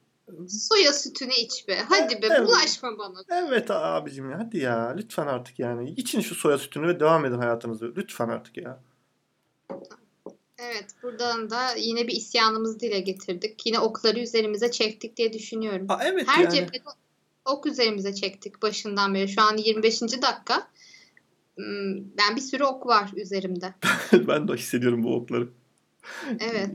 [0.49, 1.79] Soya sütünü iç be.
[1.89, 2.49] Hadi be Evet.
[2.49, 3.23] bulaşma bana.
[3.49, 5.91] evet abicim ya hadi ya lütfen artık yani.
[5.91, 7.93] için şu soya sütünü ve devam edin hayatınızı.
[7.97, 8.81] Lütfen artık ya.
[10.59, 13.67] Evet buradan da yine bir isyanımızı dile getirdik.
[13.67, 15.87] Yine okları üzerimize çektik diye düşünüyorum.
[15.89, 16.55] Aa, evet Her yani.
[16.55, 16.85] cephede
[17.45, 19.29] ok üzerimize çektik başından beri.
[19.29, 20.03] Şu an 25.
[20.03, 20.69] dakika.
[21.57, 23.75] Hmm, Ben bir sürü ok var üzerimde.
[24.13, 25.49] ben de hissediyorum bu okları.
[26.41, 26.71] Evet,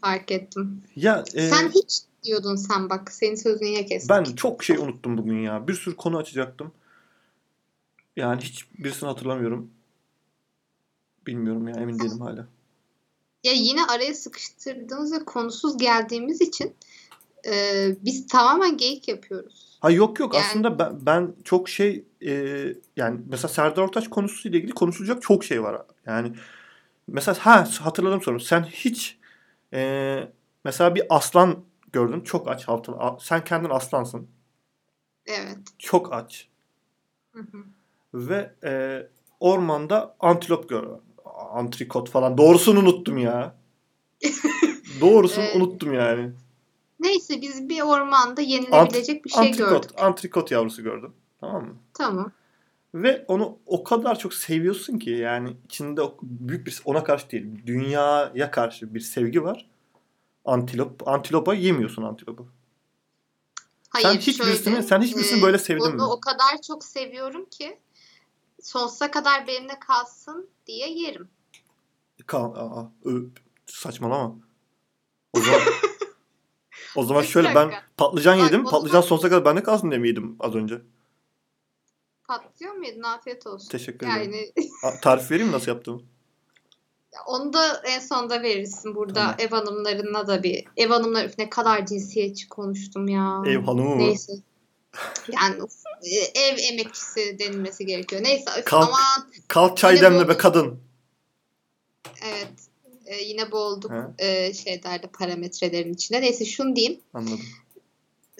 [0.00, 0.82] fark ettim.
[0.96, 3.12] Ya e, Sen hiç diyordun sen bak.
[3.12, 4.10] Senin sözünü niye kestik?
[4.10, 5.68] ben çok şey unuttum bugün ya.
[5.68, 6.72] Bir sürü konu açacaktım.
[8.16, 9.70] Yani hiç birisini hatırlamıyorum.
[11.26, 12.46] Bilmiyorum ya emin değilim hala.
[13.44, 16.74] Ya yine araya sıkıştırdığımız ve konusuz geldiğimiz için
[17.46, 19.78] e, biz tamamen geyik yapıyoruz.
[19.80, 22.32] Ha yok yok Yani- aslında ben, ben çok şey e,
[22.96, 25.82] yani mesela Serdar Ortaç konusuyla ilgili konuşulacak çok şey var.
[26.06, 26.32] Yani
[27.08, 28.40] mesela ha hatırladım sorumu.
[28.40, 29.18] Sen hiç
[29.74, 30.32] e,
[30.64, 32.94] mesela bir aslan gördün çok aç altın.
[32.98, 34.28] a- Sen kendin aslansın.
[35.26, 35.58] Evet.
[35.78, 36.48] Çok aç.
[37.32, 37.58] Hı hı.
[38.14, 39.02] Ve e,
[39.40, 40.86] ormanda antilop gör.
[41.52, 42.38] Antrikot falan.
[42.38, 43.54] Doğrusunu unuttum ya.
[45.00, 46.32] Doğrusunu Ee, unuttum yani.
[47.00, 49.90] Neyse biz bir ormanda yenilebilecek bir şey antrikot, gördük.
[50.02, 51.12] antrikot yavrusu gördüm.
[51.40, 51.74] Tamam mı?
[51.94, 52.32] Tamam.
[52.94, 58.50] Ve onu o kadar çok seviyorsun ki yani içinde büyük bir ona karşı değil, dünyaya
[58.50, 59.66] karşı bir sevgi var.
[60.44, 62.48] Antilop, antilopa yemiyorsun antilopu.
[63.90, 66.02] Hayır, Sen hiçbirisini- sen hiçbirisini böyle sevdin onu mi?
[66.02, 67.78] o kadar çok seviyorum ki
[68.62, 71.28] sonsuza kadar benimle kalsın diye yerim.
[72.26, 73.20] Kal, aa, ö,
[73.66, 74.34] saçmalama.
[75.32, 75.60] O zaman,
[76.96, 78.64] o zaman şöyle ben patlıcan Bak, yedim.
[78.64, 80.80] Patlıcan zaman- sonsuza kadar bende kalsın diye mi yedim az önce?
[82.28, 83.02] Patlıyor muydun?
[83.02, 83.68] Afiyet olsun.
[83.68, 84.32] Teşekkür ederim.
[84.32, 84.52] Yani
[85.02, 86.02] Tarif vereyim mi nasıl yaptığımı?
[87.26, 88.94] onu da en sonda verirsin.
[88.94, 89.34] Burada Tamam.
[89.38, 93.42] ev hanımlarına da bir ev hanımlar üf, ne kadar cinsiyetçi konuştum ya.
[93.46, 93.98] Ev hanımı mı?
[93.98, 94.32] Neyse.
[95.32, 95.56] Yani
[96.02, 98.22] e, ev emekçisi denilmesi gerekiyor.
[98.24, 98.88] Neyse öf, Kalk.
[98.88, 100.80] aman Kalk çay demle be kadın.
[102.22, 102.52] evet
[103.06, 106.20] e, yine boğulduk e, şeylerde parametrelerin içinde.
[106.20, 107.00] Neyse şunu diyeyim.
[107.14, 107.40] Anladım.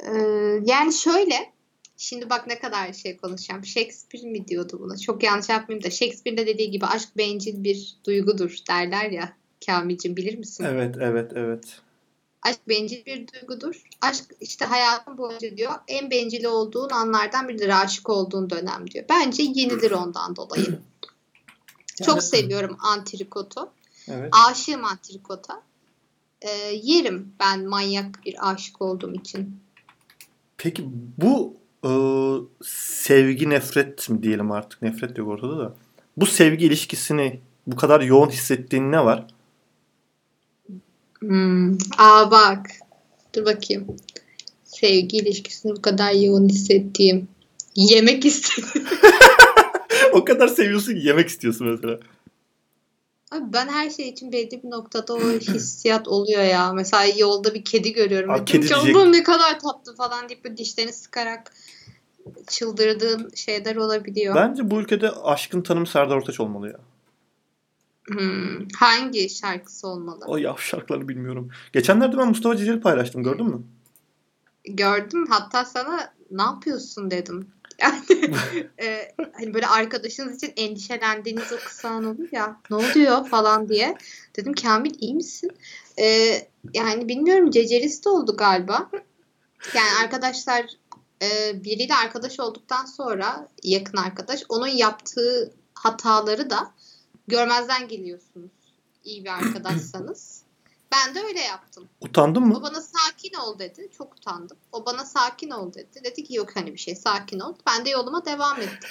[0.02, 1.52] Ee, yani şöyle
[1.96, 3.64] şimdi bak ne kadar şey konuşacağım.
[3.64, 4.96] Shakespeare mi diyordu buna?
[4.96, 9.32] Çok yanlış yapmayayım da Shakespeare'de dediği gibi aşk bencil bir duygudur derler ya.
[9.66, 10.64] Kamil'cim bilir misin?
[10.64, 11.80] Evet, evet, evet.
[12.42, 13.82] Aşk bencil bir duygudur.
[14.00, 19.04] Aşk işte hayatın boyunca diyor en bencil olduğun anlardan biridir aşık olduğun dönem diyor.
[19.08, 20.78] Bence yenidir ondan dolayı.
[22.04, 23.70] Çok seviyorum antrikotu.
[24.08, 24.28] Evet.
[24.48, 25.62] Aşığım antrikota.
[26.42, 26.50] Ee,
[26.82, 29.60] yerim ben manyak bir aşık olduğum için.
[30.58, 30.84] Peki
[31.18, 31.55] bu
[31.86, 31.90] e,
[32.64, 35.74] sevgi nefret mi diyelim artık nefret yok ortada da.
[36.16, 39.26] Bu sevgi ilişkisini bu kadar yoğun hissettiğin ne var?
[41.18, 41.72] Hmm.
[41.98, 42.66] Aa bak.
[43.34, 43.96] Dur bakayım.
[44.64, 47.28] Sevgi ilişkisini bu kadar yoğun hissettiğim.
[47.76, 48.84] Yemek istedim.
[50.12, 51.98] o kadar seviyorsun ki yemek istiyorsun mesela.
[53.32, 56.72] Abi ben her şey için belli bir noktada o hissiyat oluyor ya.
[56.72, 58.34] Mesela yolda bir kedi görüyorum.
[58.34, 58.96] Ve kedi diyecek.
[58.96, 61.52] Ne kadar tatlı falan deyip dişlerini sıkarak
[62.48, 64.34] çıldırdığın şeyler olabiliyor.
[64.34, 66.78] Bence bu ülkede aşkın tanımı Serdar Ortaç olmalı ya.
[68.08, 68.68] Hmm.
[68.76, 70.24] Hangi şarkısı olmalı?
[70.26, 71.50] O yavşakları bilmiyorum.
[71.72, 73.62] Geçenlerde ben Mustafa Ceceli paylaştım gördün mü?
[74.64, 75.26] Gördüm.
[75.30, 77.48] Hatta sana ne yapıyorsun dedim.
[77.82, 78.04] Yani
[78.82, 82.60] e, hani böyle arkadaşınız için endişelendiğiniz o kısa an olur ya.
[82.70, 83.96] Ne oluyor falan diye.
[84.36, 85.50] Dedim Kamil iyi misin?
[85.98, 86.36] E,
[86.74, 88.90] yani bilmiyorum cecerist oldu galiba.
[89.74, 90.66] Yani arkadaşlar
[91.22, 96.72] e, biriyle arkadaş olduktan sonra yakın arkadaş onun yaptığı hataları da
[97.28, 98.50] görmezden geliyorsunuz.
[99.04, 100.42] İyi bir arkadaşsanız.
[100.92, 101.88] Ben de öyle yaptım.
[102.00, 102.62] Utandın O mı?
[102.62, 103.88] bana sakin ol dedi.
[103.98, 104.56] Çok utandım.
[104.72, 106.04] O bana sakin ol dedi.
[106.04, 107.54] Dedi ki yok hani bir şey sakin ol.
[107.66, 108.90] Ben de yoluma devam ettim.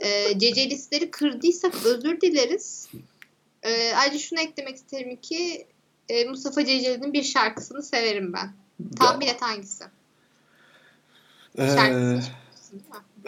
[0.00, 2.88] Ee, cecelistleri kırdıysak özür dileriz.
[3.62, 5.66] Ee, ayrıca şunu eklemek isterim ki
[6.08, 8.52] e, Mustafa Ceceli'nin bir şarkısını severim ben.
[8.98, 9.84] Tahmin et hangisi?
[11.58, 12.20] Ee,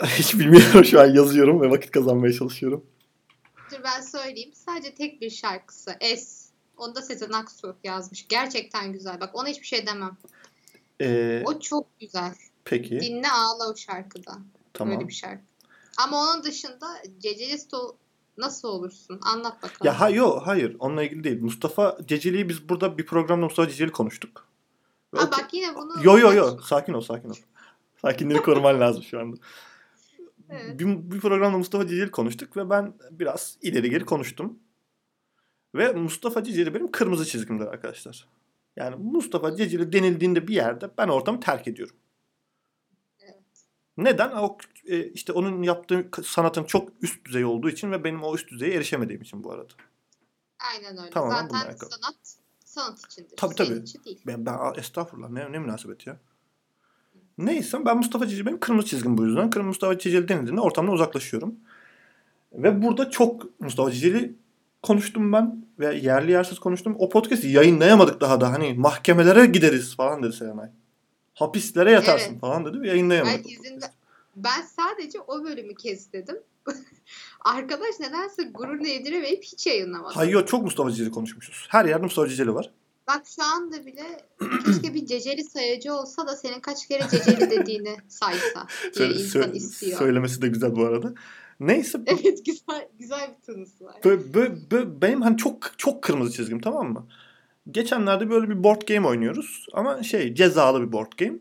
[0.07, 2.85] hiç bilmiyorum şu an yazıyorum ve vakit kazanmaya çalışıyorum.
[3.71, 4.51] Dur ben söyleyeyim.
[4.55, 5.97] Sadece tek bir şarkısı.
[6.01, 6.47] Es.
[6.77, 8.27] Onda Sezen Aksu yazmış.
[8.29, 9.21] Gerçekten güzel.
[9.21, 10.17] Bak ona hiçbir şey demem.
[11.01, 12.35] Ee, O çok güzel.
[12.65, 14.33] peki Dinle ağla o şarkıda.
[14.73, 14.95] tamam.
[14.97, 15.43] Öyle bir şarkı.
[15.99, 16.87] Ama onun dışında
[17.19, 17.93] cecelist ol-
[18.39, 19.21] nasıl olursun?
[19.23, 19.87] Anlat bakalım.
[19.87, 21.43] Ya ha, yo, hayır onunla ilgili değil.
[21.43, 24.47] Mustafa Ceceli'yi biz burada bir programda Mustafa Ceceli konuştuk.
[25.17, 25.93] Ha, o- bak yine bunu...
[26.05, 27.35] Yo yo yo sakin ol sakin ol.
[28.03, 29.37] Sakinliğini koruman lazım şu anda.
[30.51, 30.79] Evet.
[30.81, 34.59] Bir, bir programda Mustafa Ceceli konuştuk ve ben biraz ileri geri konuştum.
[35.75, 38.29] Ve Mustafa Ceceli benim kırmızı çizgimdir arkadaşlar.
[38.77, 41.97] Yani Mustafa Ceceli denildiğinde bir yerde ben ortamı terk ediyorum.
[43.21, 43.35] Evet.
[43.97, 44.31] Neden?
[44.31, 48.51] O e, işte onun yaptığı sanatın çok üst düzey olduğu için ve benim o üst
[48.51, 49.73] düzeye erişemediğim için bu arada.
[50.73, 51.11] Aynen öyle.
[51.11, 53.37] Tamam, bununla Zaten sanat sanat içindir.
[53.37, 53.79] Tabii, tabii.
[53.79, 54.21] için değil.
[54.27, 56.21] Ben, ben estağfurullah ne, ne münasebet ya.
[57.38, 59.51] Neyse ben Mustafa Ceceli benim kırmızı çizgim bu yüzden.
[59.51, 61.55] Kırmızı Mustafa Ceceli denildiğinde ortamdan uzaklaşıyorum.
[62.53, 64.35] Ve burada çok Mustafa Ceceli
[64.83, 66.96] konuştum ben ve yerli yersiz konuştum.
[66.99, 70.68] O podcast'i yayınlayamadık daha da hani mahkemelere gideriz falan dedi Serenay.
[71.35, 72.40] Hapislere yatarsın Evet.
[72.40, 73.44] falan dedi yayınlayamadık.
[73.44, 73.87] Ben izinde
[74.37, 76.25] ben sadece o bölümü kestim.
[77.44, 80.14] Arkadaş nedense gururla yediremeyip hiç yayınlamadı.
[80.14, 81.66] Hayır çok Mustafa Ceceli konuşmuşuz.
[81.70, 82.70] Her yerde Mustafa Ceceli var.
[83.09, 84.03] Bak şu anda bile
[84.66, 88.66] keşke bir ceceli sayacı olsa da senin kaç kere ceceli dediğini saysa
[88.97, 89.99] diye insan sö- istiyor.
[89.99, 91.14] Söylemesi de güzel bu arada.
[91.61, 93.95] Neyse Evet güzel güzel bir tınısı var.
[94.05, 97.07] Böyle, böyle- böyle benim hani çok çok kırmızı çizgim tamam mı?
[97.71, 101.38] Geçenlerde böyle bir board game oynuyoruz ama şey cezalı bir board game.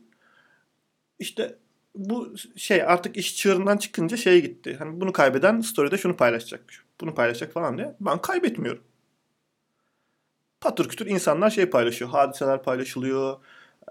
[1.19, 1.55] İşte
[1.95, 4.75] bu şey artık iş çığırından çıkınca şeye gitti.
[4.79, 6.63] Hani bunu kaybeden story'de şunu paylaşacak.
[7.01, 7.95] Bunu paylaşacak falan diye.
[8.01, 8.83] Ben kaybetmiyorum.
[10.65, 12.11] Patır kütür insanlar şey paylaşıyor.
[12.11, 13.37] Hadiseler paylaşılıyor.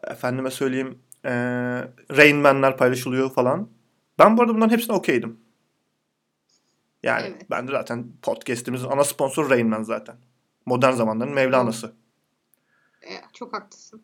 [0.04, 1.30] Efendime söyleyeyim e,
[2.16, 3.68] Rain Man'ler paylaşılıyor falan.
[4.18, 5.40] Ben bu arada bunların hepsine okeydim.
[7.02, 7.46] Yani Evet.
[7.50, 10.16] ben de zaten podcast'imizin ana sponsoru Rain Man zaten.
[10.66, 11.92] Modern zamanların Mevlana'sı.
[13.02, 14.02] E, çok haklısın.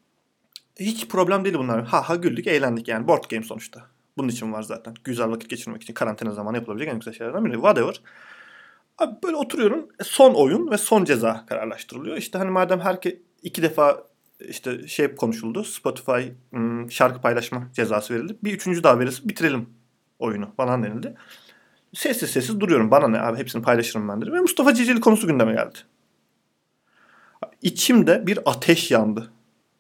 [0.81, 1.85] Hiç problem değil bunlar.
[1.85, 3.09] Ha ha güldük, eğlendik yani.
[3.09, 3.87] Board game sonuçta.
[4.17, 4.95] Bunun için var zaten.
[5.05, 7.55] Güzel vakit geçirmek için karantina zamanı yapılabilecek en güzel şeylerden biri.
[7.55, 8.01] Whatever.
[9.01, 9.89] Abi böyle oturuyorum.
[10.01, 12.17] e, Son oyun ve son ceza kararlaştırılıyor.
[12.17, 14.03] İşte hani madem herke iki defa
[14.49, 15.65] işte şey konuşuldu.
[15.65, 18.37] Spotify hmm, şarkı paylaşma cezası verildi.
[18.45, 19.69] Bir üçüncü daha verirse bitirelim
[20.19, 21.15] oyunu falan denildi.
[21.95, 22.91] Sessiz sessiz duruyorum.
[22.91, 24.33] Bana ne abi hepsini paylaşırım ben dedi.
[24.33, 25.79] Ve Mustafa Cicili konusu gündeme geldi.
[27.63, 29.31] İçimde bir ateş yandı.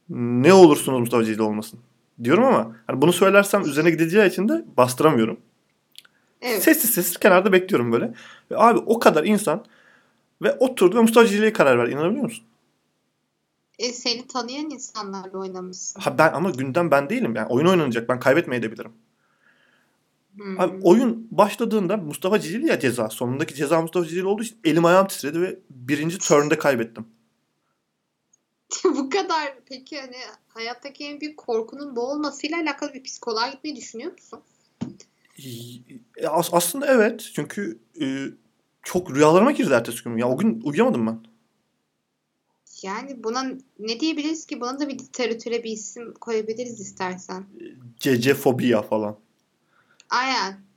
[0.09, 1.80] Ne olursunuz Mustafa Cicili olmasın.
[2.24, 5.40] Diyorum ama hani bunu söylersem üzerine gideceği için de bastıramıyorum.
[6.42, 6.62] Evet.
[6.62, 8.14] Sessiz sessiz kenarda bekliyorum böyle.
[8.50, 9.64] Ve abi o kadar insan
[10.42, 11.88] ve oturdu ve Mustafa Cicili'ye karar ver.
[11.88, 12.44] İnanabiliyor musun?
[13.79, 16.00] E, seni tanıyan insanlarla oynamışsın.
[16.00, 17.37] Ha ben ama gündem ben değilim.
[17.37, 18.09] Yani oyun oynanacak.
[18.09, 18.92] Ben kaybetmeye de bilirim.
[20.37, 20.61] Hmm.
[20.61, 23.09] Abi oyun başladığında Mustafa Cicili ya ceza.
[23.09, 27.07] Sonundaki ceza Mustafa Cicili olduğu için elim ayağım titredi ve birinci turn'de kaybettim.
[28.85, 30.16] Bu kadar peki hani
[30.48, 34.40] hayattaki en büyük korkunun bu olmasıyla alakalı bir psikoloğa gitmeyi düşünüyor musun?
[36.16, 37.31] E, as- aslında evet.
[37.35, 38.24] Çünkü e,
[38.83, 40.16] çok rüyalarıma girdi ertesi gün.
[40.16, 41.20] Ya o gün uyuyamadım ben.
[42.83, 43.44] Yani buna
[43.79, 44.61] ne diyebiliriz ki?
[44.61, 47.44] Buna da bir literatüre bir isim koyabiliriz istersen.
[48.00, 49.16] Cecefobia falan.
[50.11, 50.69] Aynen.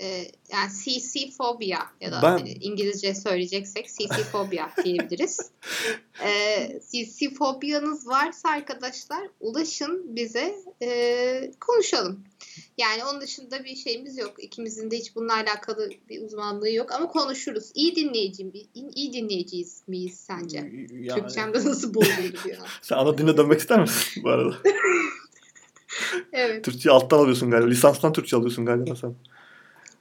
[0.00, 5.50] Ee, yani CC fobia ya da Ben- hani İngilizce söyleyeceksek CC fobia diyebiliriz.
[6.24, 12.24] Ee, CC fobiyanız varsa arkadaşlar ulaşın bize ee, konuşalım.
[12.78, 14.34] Yani onun dışında bir şeyimiz yok.
[14.38, 17.70] İkimizin de hiç bununla alakalı bir uzmanlığı yok ama konuşuruz.
[17.74, 18.52] İyi dinleyici
[18.94, 20.70] iyi dinleyiciyiz miyiz sence?
[20.92, 22.38] Yani, Türkçemde nasıl bozuldu
[22.82, 24.56] sen ana dönmek ister misin bu arada?
[26.32, 26.64] Evet.
[26.64, 27.68] Türkçe alttan alıyorsun galiba.
[27.68, 29.14] Lisanstan Türkçe alıyorsun galiba sen.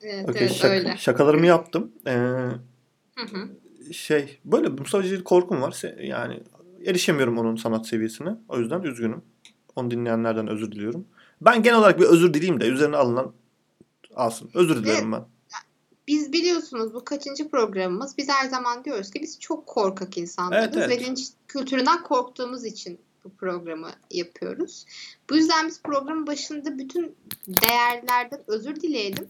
[0.09, 0.95] Evet, Okey, evet şaka- öyle.
[0.97, 1.91] şakalarımı yaptım.
[2.07, 3.49] Ee, Hı hı.
[3.93, 5.81] şey böyle Mustafa Cicili korkum var.
[6.03, 6.43] Yani
[6.85, 8.29] erişemiyorum onun sanat seviyesine.
[8.49, 9.21] O yüzden üzgünüm.
[9.75, 11.05] Onu dinleyenlerden özür diliyorum.
[11.41, 13.33] Ben genel olarak bir özür dileyim de üzerine alınan
[14.15, 14.49] alsın.
[14.53, 15.25] Özür dilerim ben.
[16.07, 18.17] Biz biliyorsunuz bu kaçıncı programımız.
[18.17, 21.01] Biz her zaman diyoruz ki biz çok korkak insanlarız Evet, evet.
[21.01, 24.85] ve linç kültüründen korktuğumuz için bu programı yapıyoruz.
[25.29, 27.15] Bu yüzden biz programın başında bütün
[27.47, 29.27] değerlerden özür dileyelim.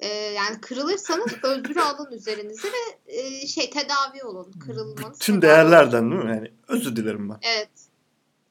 [0.00, 4.52] Ee, yani kırılırsanız özür alın üzerinize ve e, şey tedavi olun.
[4.66, 5.18] Kırılmanız.
[5.18, 6.30] Tüm tedavi değerlerden değil mi?
[6.30, 7.38] Yani özür dilerim ben.
[7.42, 7.70] Evet.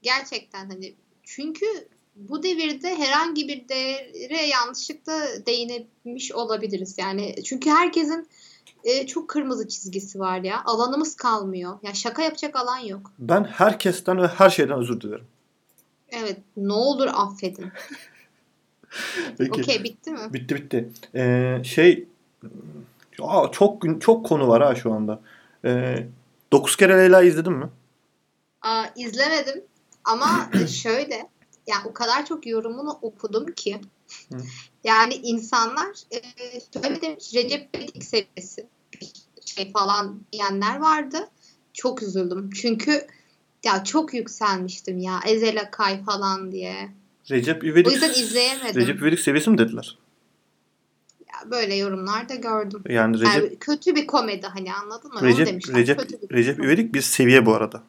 [0.01, 1.65] Gerçekten hani çünkü
[2.15, 6.95] bu devirde herhangi bir değere yanlışlıkla değinemiş olabiliriz.
[6.97, 8.27] Yani çünkü herkesin
[8.84, 10.62] e, çok kırmızı çizgisi var ya.
[10.65, 11.79] Alanımız kalmıyor.
[11.84, 13.12] Ya şaka yapacak alan yok.
[13.19, 15.27] Ben herkesten ve her şeyden özür dilerim.
[16.10, 16.38] Evet.
[16.58, 17.71] Ne olur affedin.
[19.49, 20.34] Okey bitti mi?
[20.34, 20.89] Bitti bitti.
[21.15, 22.08] Ee, şey
[23.21, 25.21] Aa, çok çok konu var ha şu anda.
[25.65, 26.08] Ee,
[26.51, 27.69] 9 kere Leyla izledin mi?
[28.62, 29.63] Aa, izlemedim
[30.03, 31.29] ama şöyle
[31.67, 33.81] ya o kadar çok yorumunu okudum ki
[34.84, 36.21] yani insanlar e,
[36.73, 38.67] şöyle demiş Recep İvedik serisi
[39.45, 41.29] şey falan diyenler vardı.
[41.73, 42.49] Çok üzüldüm.
[42.49, 43.08] Çünkü
[43.63, 45.19] ya çok yükselmiştim ya.
[45.27, 46.89] Ezel Akay falan diye.
[47.31, 48.81] Recep O İvedik yüzden izleyemedim.
[48.81, 49.97] Recep İvedik seviyesi mi dediler?
[51.19, 52.83] Ya böyle yorumlar da gördüm.
[52.89, 55.19] Yani Recep Yani kötü bir komedi hani anladın mı?
[55.19, 55.75] Onu Recep demişler.
[55.75, 56.59] Recep Kötü bir Recep.
[56.63, 57.83] İvedik bir seviye bu arada.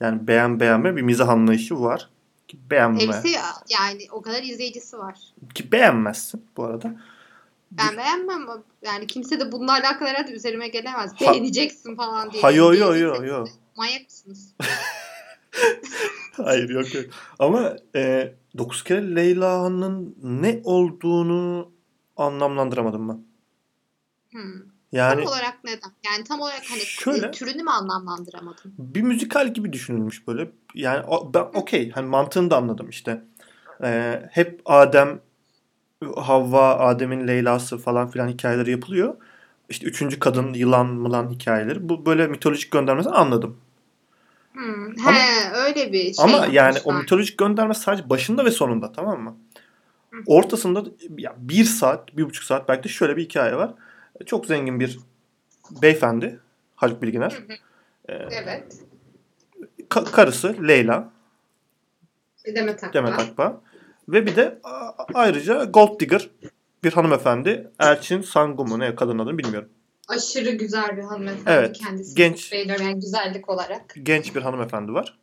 [0.00, 2.08] Yani beğen beğenme bir mizah anlayışı var.
[2.48, 3.00] Ki beğenme.
[3.00, 3.28] Hepsi
[3.68, 5.18] yani o kadar izleyicisi var.
[5.54, 6.96] Ki beğenmezsin bu arada.
[7.70, 8.46] Ben beğenmem
[8.82, 11.12] yani kimse de bununla alakalı herhalde üzerime gelemez.
[11.14, 12.42] Ha- Beğeneceksin falan diye.
[12.42, 13.46] Ha yo yo yo yo.
[13.76, 14.54] Manyak mısınız?
[16.36, 17.04] Hayır yok yok.
[17.38, 21.70] Ama e, 9 kere Leyla'nın ne olduğunu
[22.16, 23.24] anlamlandıramadım ben.
[24.30, 24.62] Hmm.
[24.92, 25.90] Yani tam olarak neden?
[26.06, 28.74] Yani tam olarak hani Şöyle- e, türünü mü anlamlandıramadım?
[28.78, 30.50] bir müzikal gibi düşünülmüş böyle.
[30.74, 33.22] Yani ben okey hani mantığını da anladım işte.
[33.82, 35.20] E, hep Adem
[36.16, 39.16] Havva, Adem'in Leyla'sı falan filan hikayeleri yapılıyor.
[39.68, 41.88] İşte üçüncü kadın yılan mılan hikayeleri.
[41.88, 43.56] Bu böyle mitolojik göndermesi anladım.
[44.58, 45.06] Hmm.
[45.06, 49.20] Ama- He öyle bir şey Ama yani o mitolojik gönderme sadece başında ve sonunda tamam
[49.22, 49.36] mı?
[50.26, 50.84] Ortasında
[51.18, 53.70] ya bir saat, bir buçuk saat belki de şöyle bir hikaye var.
[54.26, 54.98] Çok zengin bir
[55.82, 56.40] beyefendi
[56.76, 57.30] Haluk Bilginer.
[57.30, 57.56] Hı hı.
[58.08, 58.76] Ee, Evet.
[59.90, 61.10] ka- karısı Leyla,
[62.46, 62.92] Demet Akbağ.
[62.94, 63.60] Demet Akbağ.
[64.08, 64.58] Ve bir de
[65.14, 66.30] ayrıca Gold Digger
[66.84, 67.70] bir hanımefendi.
[67.80, 69.68] Elçin Sangu mu ne kadın adını bilmiyorum.
[70.08, 72.14] Aşırı güzel bir hanımefendi Evet, kendisi.
[72.14, 72.52] genç.
[72.52, 73.94] Beğeniyorum yani güzellik olarak.
[74.02, 75.18] Genç bir hanımefendi var.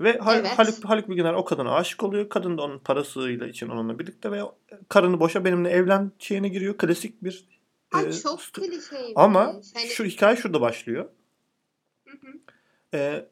[0.00, 0.58] Ve Hal- Evet.
[0.58, 2.28] Haluk, Haluk Bilginer o kadına aşık oluyor.
[2.28, 4.40] Kadın da onun parasıyla için onunla birlikte ve
[4.88, 6.78] karını boşa benimle evlen şeyine giriyor.
[6.78, 7.44] Klasik bir
[7.92, 9.12] Ay e, çok klişeymiş.
[9.16, 11.08] Ama Hani, şu hikaye şurada başlıyor.
[12.08, 12.32] Hı hı.
[12.94, 13.26] Ee,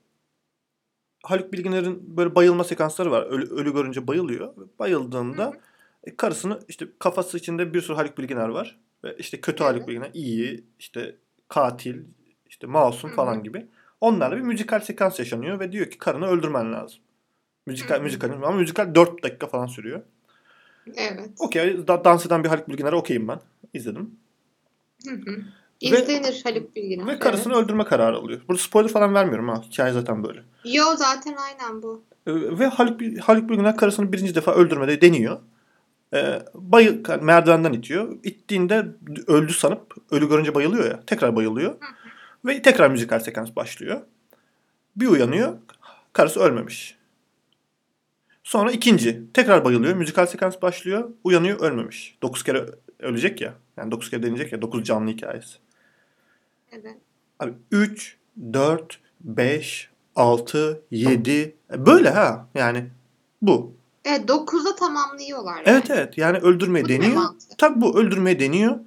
[1.23, 3.23] Haluk Bilginer'in böyle bayılma sekansları var.
[3.23, 4.55] Ölü, ölü görünce bayılıyor.
[4.79, 5.57] Bayıldığında Hı hı.
[6.05, 8.79] e, karısını işte kafası içinde bir sürü Haluk Bilginer var.
[9.05, 9.89] Ve işte kötü Evet.
[9.89, 11.17] Bilginer, iyi, işte
[11.49, 11.97] katil,
[12.47, 13.67] işte masum falan gibi.
[14.01, 17.01] Onlarla bir müzikal sekans yaşanıyor ve diyor ki karını öldürmen lazım.
[17.67, 20.03] Müzikal, müzikal ama müzikal 4 dakika falan sürüyor.
[20.97, 21.31] Evet.
[21.39, 23.41] Okey, da- dans eden bir Haluk Bilginer'e okeyim ben.
[23.75, 24.11] İzledim.
[25.09, 25.39] Hı hı.
[25.81, 27.07] İzlenir Haluk Bilginer.
[27.07, 28.41] Ve karısını öldürme kararı alıyor.
[28.49, 29.63] Burada spoiler falan vermiyorum ha.
[29.63, 30.39] Hikaye zaten böyle.
[30.65, 30.75] Evet.
[30.75, 32.03] Yo zaten aynen bu.
[32.27, 35.41] Ee, Ve Haluk, Haluk Bilginer karısını birinci defa öldürmede deniyor.
[36.15, 38.19] Ee, bayı, merdivenden itiyor.
[38.23, 38.87] İttiğinde
[39.27, 41.01] öldü sanıp ölü görünce bayılıyor ya.
[41.07, 41.75] Tekrar bayılıyor.
[42.45, 44.01] Ve tekrar müzikal sekans başlıyor.
[44.97, 45.59] Bir uyanıyor.
[46.13, 46.97] Karısı ölmemiş.
[48.45, 49.23] Sonra ikinci.
[49.35, 49.95] Tekrar bayılıyor.
[49.95, 51.11] Müzikal sekans başlıyor.
[51.25, 52.19] Uyanıyor ölmemiş.
[52.23, 52.67] Dokuz kere
[52.99, 53.55] ölecek ya.
[53.77, 54.63] Yani dokuz kere deneyecek ya.
[54.63, 55.59] Dokuz canlı hikayesi.
[56.73, 56.97] Evet.
[57.41, 58.17] Abi 3,
[58.53, 62.49] 4, 5, 6, 7 böyle ha.
[62.55, 62.87] Yani
[63.43, 63.75] bu.
[64.05, 65.57] Evet 9'da tamamlıyorlar.
[65.57, 65.65] yani.
[65.67, 67.23] Evet evet yani öldürmeye Bu deniyor.
[67.59, 68.81] Tabii bu öldürmeye deniyor.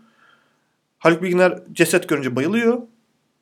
[0.98, 2.82] Haluk Bilginer ceset görünce bayılıyor.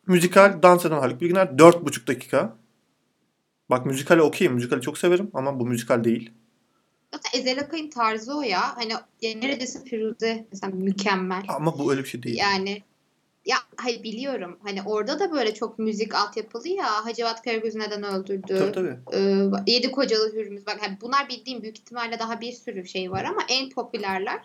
[0.07, 2.57] Müzikal dans eden Haluk Bilginer 4,5 dakika.
[3.69, 4.53] Bak müzikale okeyim.
[4.53, 6.32] Müzikali çok severim ama bu müzikal değil.
[7.13, 8.76] Zaten Ezel Akay'ın tarzı o ya.
[8.78, 11.43] Hani neredeyse Firuze mesela mükemmel.
[11.47, 12.38] Ama bu öyle bir şey değil.
[12.38, 12.84] Yani
[13.46, 14.60] ya hayır biliyorum.
[14.64, 17.06] Hani orada da böyle çok müzik altyapılı ya.
[17.06, 18.56] Hacivat Karagöz neden öldürdü?
[18.60, 18.98] Tabii tabii.
[19.14, 20.66] Ee, Yedi Kocalı Hürmüz.
[20.66, 24.39] Bak hani bunlar bildiğim büyük ihtimalle daha bir sürü şey var ama en popülerler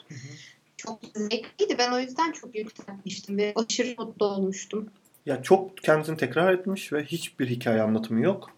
[0.77, 1.79] çok zevkliydi.
[1.79, 4.89] Ben o yüzden çok yükseltmiştim ve aşırı mutlu olmuştum.
[5.27, 8.51] Ya çok kendisini tekrar etmiş ve hiçbir hikaye anlatımı yok.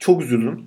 [0.00, 0.66] Çok üzüldüm.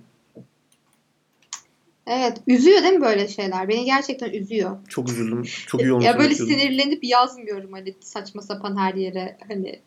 [2.07, 2.41] Evet.
[2.47, 3.67] Üzüyor değil mi böyle şeyler?
[3.67, 4.77] Beni gerçekten üzüyor.
[4.87, 5.43] Çok üzüldüm.
[5.43, 6.05] Çok iyi olmuş.
[6.05, 9.79] Ya böyle sinirlenip yazmıyorum hani saçma sapan her yere hani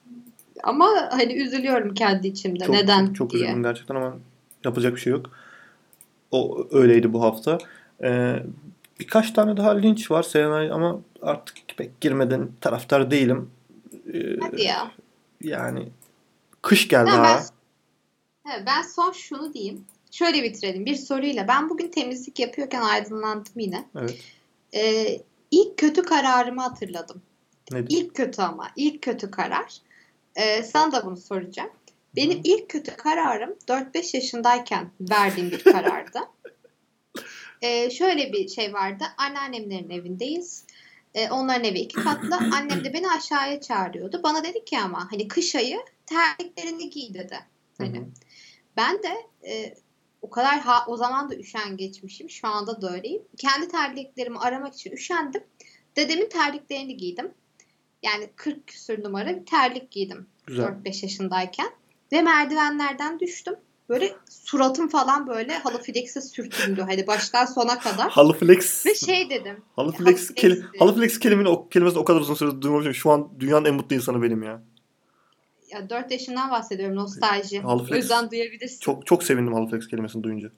[0.63, 2.65] ama hani üzülüyorum kendi içimde.
[2.65, 3.45] Çok, Neden çok, çok diye.
[3.45, 4.17] üzüldüm gerçekten ama
[4.65, 5.31] yapacak bir şey yok.
[6.31, 7.59] O öyleydi bu hafta.
[8.03, 8.37] Ee,
[9.01, 13.51] birkaç tane daha linç var Serenay ama artık pek girmeden taraftar değilim.
[14.15, 14.91] Ee, Hadi ya.
[15.43, 15.89] yani
[16.63, 17.43] kış geldi Ha, ben,
[18.53, 19.85] evet, ben son şunu diyeyim.
[20.11, 21.49] Şöyle bitirelim bir soruyla.
[21.49, 23.85] Ben bugün temizlik yapıyorken aydınlandım yine.
[23.99, 24.19] Evet.
[24.75, 27.23] Ee, ilk kötü kararımı hatırladım.
[27.73, 27.97] Nedir?
[27.97, 28.71] İlk kötü ama.
[28.77, 29.75] ilk kötü karar.
[30.37, 31.71] Ee, sana da bunu soracağım.
[32.17, 32.43] Benim Hı.
[32.45, 36.19] ilk kötü kararım 4-5 yaşındayken verdiğim bir karardı.
[37.63, 39.05] Ee, şöyle bir şey vardı.
[39.17, 40.65] Anneannemlerin evindeyiz.
[41.15, 42.37] Ee, onların evi iki katlı.
[42.37, 44.21] Annem de beni aşağıya çağırıyordu.
[44.23, 47.39] Bana dedi ki ama hani kış ayı terliklerini giy dedi.
[47.79, 48.03] Hani Hı
[48.79, 49.75] ben de e,
[50.29, 52.31] o kadar ha, o zaman da üşen geçmişim.
[52.31, 53.23] Şu anda da öyleyim.
[53.37, 55.43] Kendi terliklerimi aramak için üşendim.
[55.97, 57.31] Dedemin terliklerini giydim.
[58.03, 60.27] Yani 40 küsür numara bir terlik giydim.
[60.47, 60.65] Güzel.
[60.65, 61.71] 4-5 yaşındayken.
[62.13, 63.55] Ve merdivenlerden düştüm.
[63.89, 66.81] Böyle suratım falan böyle halı flex'e sürtündü.
[66.81, 68.11] Hani baştan sona kadar.
[68.11, 68.87] Halı flex.
[68.87, 69.63] Ve şey dedim.
[69.77, 72.95] Halı Halı flex, keli, halı flex kelimini, o, kelimesini o kadar uzun süre duymamışım.
[72.95, 74.63] Şu an dünyanın en mutlu insanı benim ya.
[75.71, 77.61] Ya 4 yaşından bahsediyorum nostalji.
[77.61, 78.81] Halı O yüzden duyabilirsin.
[78.81, 80.49] Çok çok sevindim halı flex kelimesini duyunca.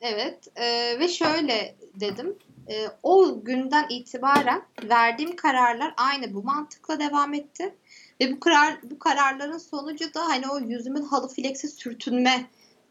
[0.00, 2.36] Evet e, ve şöyle dedim.
[2.68, 7.74] E, o günden itibaren verdiğim kararlar aynı bu mantıkla devam etti.
[8.20, 12.46] Ve bu karar bu kararların sonucu da hani o yüzümün halı flex'e sürtünme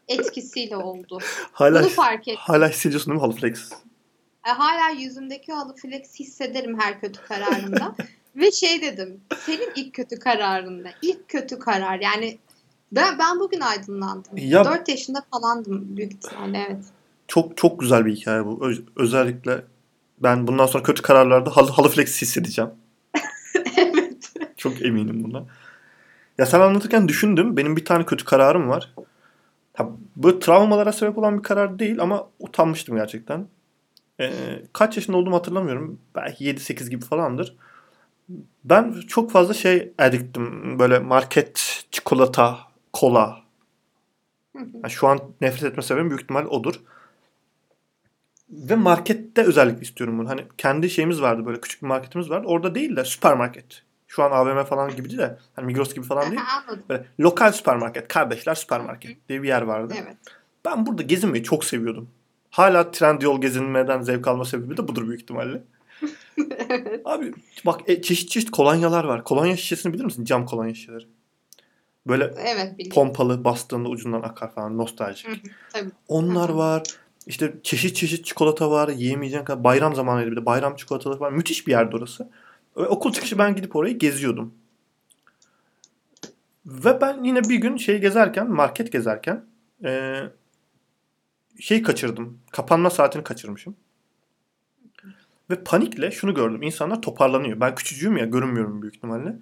[0.08, 1.18] etkisiyle oldu.
[1.52, 2.40] Hala Bunu fark ettim.
[2.40, 3.72] hala hissediyorsun değil mi halı flex?
[4.46, 7.94] E, hala yüzümdeki halı flex hissederim her kötü kararımda.
[8.36, 9.20] ve şey dedim.
[9.38, 10.92] Senin ilk kötü kararın ne?
[11.02, 12.00] İlk kötü karar.
[12.00, 12.38] Yani
[12.92, 14.32] ben ben bugün aydınlandım.
[14.36, 16.84] Ya- 4 yaşında falandım büyük ihtimalle evet.
[17.28, 18.66] Çok çok güzel bir hikaye bu.
[18.66, 19.64] Öz- özellikle
[20.18, 22.70] ben bundan sonra kötü kararlarda halı, halı flex hissedeceğim.
[23.76, 24.32] evet.
[24.56, 25.44] Çok eminim buna.
[26.38, 27.56] Ya sen anlatırken düşündüm.
[27.56, 28.94] Benim bir tane kötü kararım var.
[29.74, 33.46] Ha, bu travmalara sebep olan bir karar değil ama utanmıştım gerçekten.
[34.20, 34.30] Ee,
[34.72, 35.98] kaç yaşında olduğumu hatırlamıyorum.
[36.14, 37.56] Belki 7-8 gibi falandır.
[38.64, 40.78] Ben çok fazla şey addiktim.
[40.78, 42.58] Böyle market, çikolata,
[42.92, 43.38] kola.
[44.54, 46.74] Yani şu an nefret etme sebebim büyük ihtimal odur.
[48.50, 50.28] Ve markette özellikle istiyorum bunu.
[50.28, 52.46] Hani kendi şeyimiz vardı böyle küçük bir marketimiz vardı.
[52.46, 53.82] Orada değil de süpermarket.
[54.08, 56.40] Şu an AVM falan gibi değil de hani Migros gibi falan değil.
[56.88, 59.94] Böyle lokal süpermarket, kardeşler süpermarket diye bir yer vardı.
[60.02, 60.16] Evet.
[60.64, 62.10] Ben burada gezinmeyi çok seviyordum.
[62.50, 65.62] Hala Trendyol gezinmeden zevk alma sebebi de budur büyük ihtimalle.
[67.04, 67.32] Abi
[67.66, 69.24] bak e, çeşit çeşit kolonyalar var.
[69.24, 70.24] Kolonya şişesini bilir misin?
[70.24, 71.06] Cam kolonya şişeleri.
[72.06, 72.94] Böyle Evet biliyorum.
[72.94, 75.26] pompalı bastığında ucundan akar falan nostaljik.
[75.72, 75.90] Tabii.
[76.08, 76.82] Onlar var.
[77.26, 78.88] İşte çeşit çeşit çikolata var.
[78.88, 79.64] Yiyemeyeceğin kadar.
[79.64, 80.46] Bayram zamanıydı bir de.
[80.46, 81.32] Bayram çikolataları var.
[81.32, 82.28] Müthiş bir yerdi orası.
[82.76, 84.54] Ve okul çıkışı ben gidip orayı geziyordum.
[86.66, 89.44] Ve ben yine bir gün şey gezerken, market gezerken
[89.84, 90.30] eee
[91.60, 92.38] şey kaçırdım.
[92.50, 93.76] Kapanma saatini kaçırmışım.
[95.50, 96.62] Ve panikle şunu gördüm.
[96.62, 97.60] İnsanlar toparlanıyor.
[97.60, 99.36] Ben küçücüğüm ya görünmüyorum büyük ihtimalle.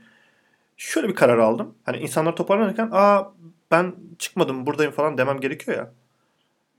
[0.77, 1.75] Şöyle bir karar aldım.
[1.85, 3.33] Hani insanlar toparlanırken aa
[3.71, 5.93] ben çıkmadım buradayım falan demem gerekiyor ya.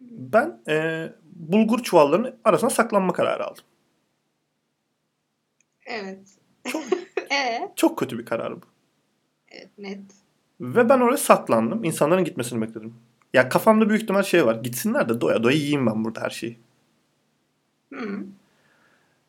[0.02, 3.64] Ben eee, bulgur çuvallarının arasına saklanma kararı aldım.
[5.86, 6.28] Evet.
[6.68, 6.84] Çok,
[7.32, 8.66] Ee, çok kötü bir karar bu.
[9.52, 10.00] evet net.
[10.62, 11.84] Ve ben oraya saklandım.
[11.84, 12.94] İnsanların gitmesini bekledim.
[13.34, 14.56] Ya kafamda büyük ihtimal şey var.
[14.56, 16.60] Gitsinler de doya doya yiyeyim ben burada her şeyi.
[17.94, 18.26] Hı.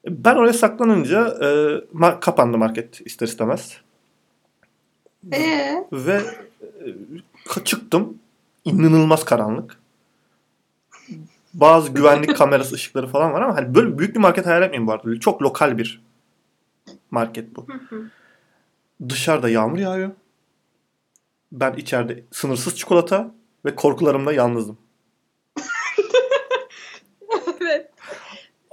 [0.07, 1.46] Ben oraya saklanınca e,
[1.94, 3.80] ma- kapandı market ister istemez.
[5.32, 6.20] Ee, Ve
[7.57, 8.18] e, çıktım.
[8.64, 9.78] İnanılmaz karanlık.
[11.54, 14.92] Bazı güvenlik kamerası ışıkları falan var ama hani böyle büyük bir market hayal etmeyin bu
[14.92, 15.20] arada.
[15.20, 16.02] Çok lokal bir
[17.11, 17.66] market bu.
[19.09, 20.11] Dışarıda yağmur yağıyor.
[21.52, 23.34] Ben içeride sınırsız çikolata
[23.64, 24.78] ve korkularımla yalnızım.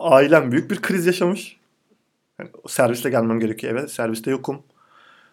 [0.03, 1.57] Ailem büyük bir kriz yaşamış.
[2.39, 3.87] Yani servisle gelmem gerekiyor eve.
[3.87, 4.63] Serviste yokum.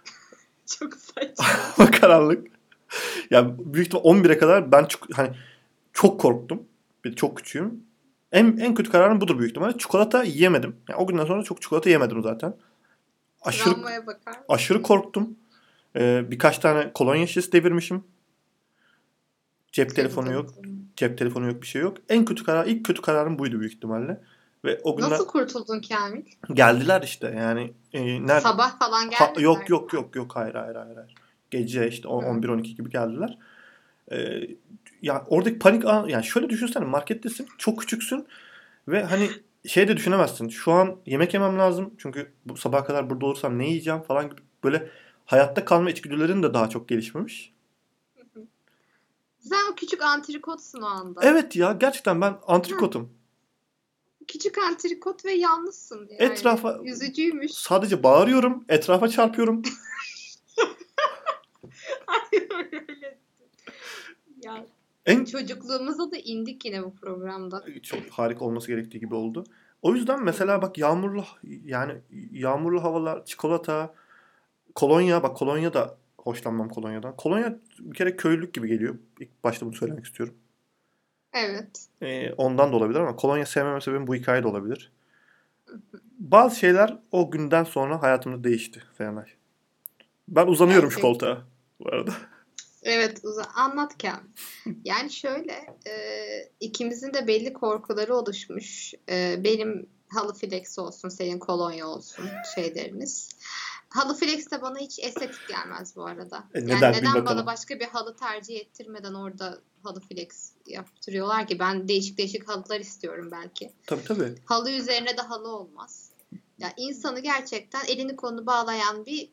[0.67, 1.91] Çok saçma.
[2.01, 2.47] Karanlık.
[3.31, 5.31] Ya büyük ihtimal 11'e kadar ben çok, hani
[5.93, 6.63] çok korktum.
[7.05, 7.85] Bir çok küçüğüm.
[8.33, 9.79] En, en kötü kararım budur büyük ihtimalle.
[9.79, 10.77] Çikolata yiyemedim.
[10.89, 12.55] Yani o günden sonra çok çikolata yemedim zaten.
[13.43, 13.75] Aşırı
[14.49, 15.37] aşırı korktum.
[15.97, 18.05] Ee, birkaç tane kolonya şişesi devirmişim.
[19.73, 20.51] Cep telefonu yok.
[20.97, 21.97] Cep telefonu yok bir şey yok.
[22.09, 24.21] En kötü karar, ilk kötü kararım buydu büyük ihtimalle.
[24.65, 26.23] Ve o günden Nasıl kurtuldun Kamil?
[26.55, 27.73] geldiler işte yani.
[27.93, 28.41] E, nerede?
[28.41, 29.43] Sabah falan Ha, geldiler.
[29.43, 30.97] yok yok yok yok hayır hayır hayır.
[30.97, 31.15] hayır.
[31.51, 32.13] Gece işte Hı.
[32.13, 33.39] 11-12 gibi geldiler.
[34.13, 34.41] Ee,
[35.03, 38.27] ya oradaki panik an yani şöyle düşünsene markettesin çok küçüksün
[38.89, 39.29] ve hani
[39.67, 40.49] şey de düşünemezsin.
[40.49, 44.41] Şu an yemek yemem lazım çünkü bu sabaha kadar burada olursam ne yiyeceğim falan gibi
[44.65, 44.89] böyle
[45.27, 47.53] hayatta kalma içgüdülerin de daha çok gelişmemiş.
[49.39, 51.21] Sen o küçük antrikotsun o anda.
[51.25, 53.11] Evet ya gerçekten ben antrikotum.
[54.33, 56.09] Küçük antrikot ve yalnızsın.
[56.11, 56.33] Yani.
[56.33, 57.53] Etrafa- Üzücüymüş.
[57.53, 59.63] Sadece bağırıyorum, etrafa çarpıyorum.
[62.55, 63.19] Öyle.
[64.45, 64.67] ya
[65.07, 67.65] En çocukluğumuza da indik yine bu programda.
[67.83, 69.45] çok harika olması gerektiği gibi oldu.
[69.83, 71.25] O yüzden mesela bak yağmurlu
[71.65, 71.93] yani
[72.33, 73.95] yağmurlu havalar, çikolata,
[74.75, 77.17] kolonya bak kolonya da hoşlanmam kolonyadan.
[77.17, 78.99] Kolonya bir kere köylülük gibi geliyor.
[79.21, 80.35] İlk başta bunu söylemek istiyorum.
[81.33, 81.87] Evet.
[82.03, 84.93] Ee, ondan da olabilir ama kolonya sevmeme sebebim bu hikaye de olabilir.
[86.19, 89.27] Bazı şeyler o günden sonra hayatımda değişti Serenay.
[90.29, 91.13] Ben uzanıyorum şu Gerçekten.
[91.13, 91.47] koltuğa
[91.81, 92.13] bu arada.
[92.83, 94.77] Evet uza anlat Kamil.
[94.85, 95.53] Yani şöyle
[95.87, 95.93] e,
[96.61, 98.95] ikimizin de belli korkuları oluşmuş.
[99.09, 102.25] E, benim halı flex olsun, senin kolonya olsun
[102.55, 103.29] şeylerimiz.
[103.89, 106.45] Halı flex de bana hiç estetik gelmez bu arada.
[106.55, 106.93] E, yani neden?
[106.93, 107.27] Bir neden bakalım.
[107.27, 112.81] bana başka bir halı tercih ettirmeden orada halı flex yaptırıyorlar ki ben değişik değişik halılar
[112.81, 113.73] istiyorum belki.
[113.87, 114.35] Tabii tabii.
[114.45, 116.11] Halı üzerine de halı olmaz.
[116.59, 119.29] Ya insanı gerçekten elini kolunu bağlayan bir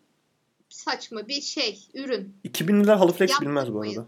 [0.69, 2.35] saçma bir şey, ürün.
[2.45, 4.05] 2000'liler halı flex bilmez bu arada.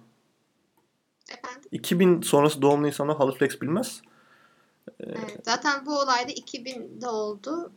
[1.30, 1.70] Efendim?
[1.72, 4.02] 2000 sonrası doğumlu insanlar halı flex bilmez.
[5.00, 7.72] Evet, zaten bu olay da 2000'de oldu.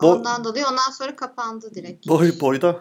[0.00, 2.08] Bo- Ondan dolayı ondan sonra kapandı direkt.
[2.08, 2.80] Boy boyda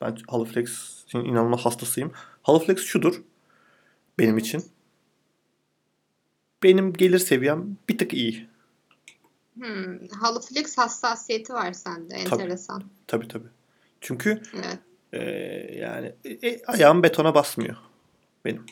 [0.00, 2.12] ben halı flex'in inanılmaz hastasıyım.
[2.42, 3.22] Halı flex şudur
[4.18, 4.64] benim için.
[6.62, 8.48] Benim gelir seviyem bir tık iyi.
[9.54, 12.14] Hmm, halı flex hassasiyeti var sende.
[12.14, 12.84] Enteresan.
[13.06, 13.48] Tabii tabii.
[14.00, 14.78] Çünkü Evet.
[15.12, 15.20] e,
[15.78, 16.12] yani
[16.42, 17.76] e, ayağım betona basmıyor
[18.44, 18.66] benim.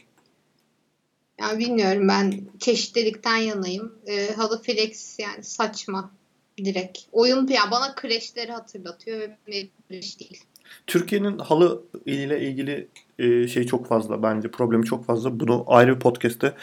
[1.40, 3.98] Yani bilmiyorum ben çeşitlilikten yanayım.
[4.06, 6.10] Ee, halı flex yani saçma
[6.58, 6.98] direkt.
[7.12, 10.44] Oyun ya bana kreşleri hatırlatıyor ve kreş değil.
[10.86, 15.40] Türkiye'nin halı ile ilgili e, şey çok fazla bence problemi çok fazla.
[15.40, 16.54] Bunu ayrı bir podcast'te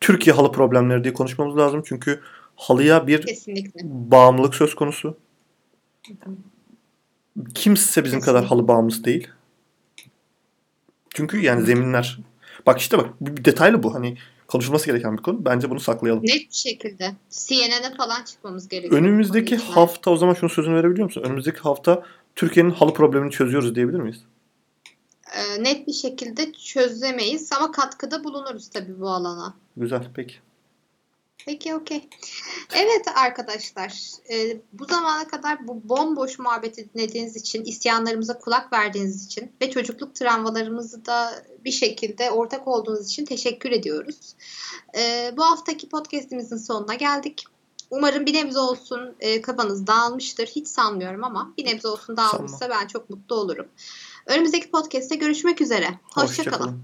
[0.00, 1.82] Türkiye halı problemleri diye konuşmamız lazım.
[1.86, 2.20] Çünkü
[2.56, 3.80] halıya bir Kesinlikle.
[3.84, 5.16] bağımlılık söz konusu.
[7.54, 8.48] Kimse bizim kadar Kesinlikle.
[8.56, 9.28] halı bağımlısı değil.
[11.14, 12.18] Çünkü yani zeminler.
[12.66, 13.94] Bak işte bak detaylı bu.
[13.94, 14.16] Hani
[14.48, 15.44] konuşulması gereken bir konu.
[15.44, 16.22] Bence bunu saklayalım.
[16.22, 17.12] Net bir şekilde.
[17.30, 19.00] CNN'e falan çıkmamız gerekiyor.
[19.00, 21.22] Önümüzdeki hafta o zaman şunu sözünü verebiliyor musun?
[21.22, 22.02] Önümüzdeki hafta
[22.36, 24.24] Türkiye'nin halı problemini çözüyoruz diyebilir miyiz?
[25.34, 29.54] Ee, net bir şekilde çözemeyiz ama katkıda bulunuruz tabii bu alana.
[29.76, 30.34] Güzel peki.
[31.46, 32.08] Peki okey.
[32.74, 39.52] Evet arkadaşlar e, bu zamana kadar bu bomboş muhabbeti dinlediğiniz için, isyanlarımıza kulak verdiğiniz için
[39.62, 44.34] ve çocukluk travmalarımızı da bir şekilde ortak olduğunuz için teşekkür ediyoruz.
[44.98, 47.44] E, bu haftaki podcastimizin sonuna geldik.
[47.92, 50.46] Umarım bir nebze olsun e, kafanız dağılmıştır.
[50.46, 53.66] Hiç sanmıyorum ama bir nebze olsun dağılmışsa ben çok mutlu olurum.
[54.26, 55.86] Önümüzdeki podcast'te görüşmek üzere.
[56.02, 56.28] Hoşçakalın.
[56.28, 56.82] Hoşçakalın.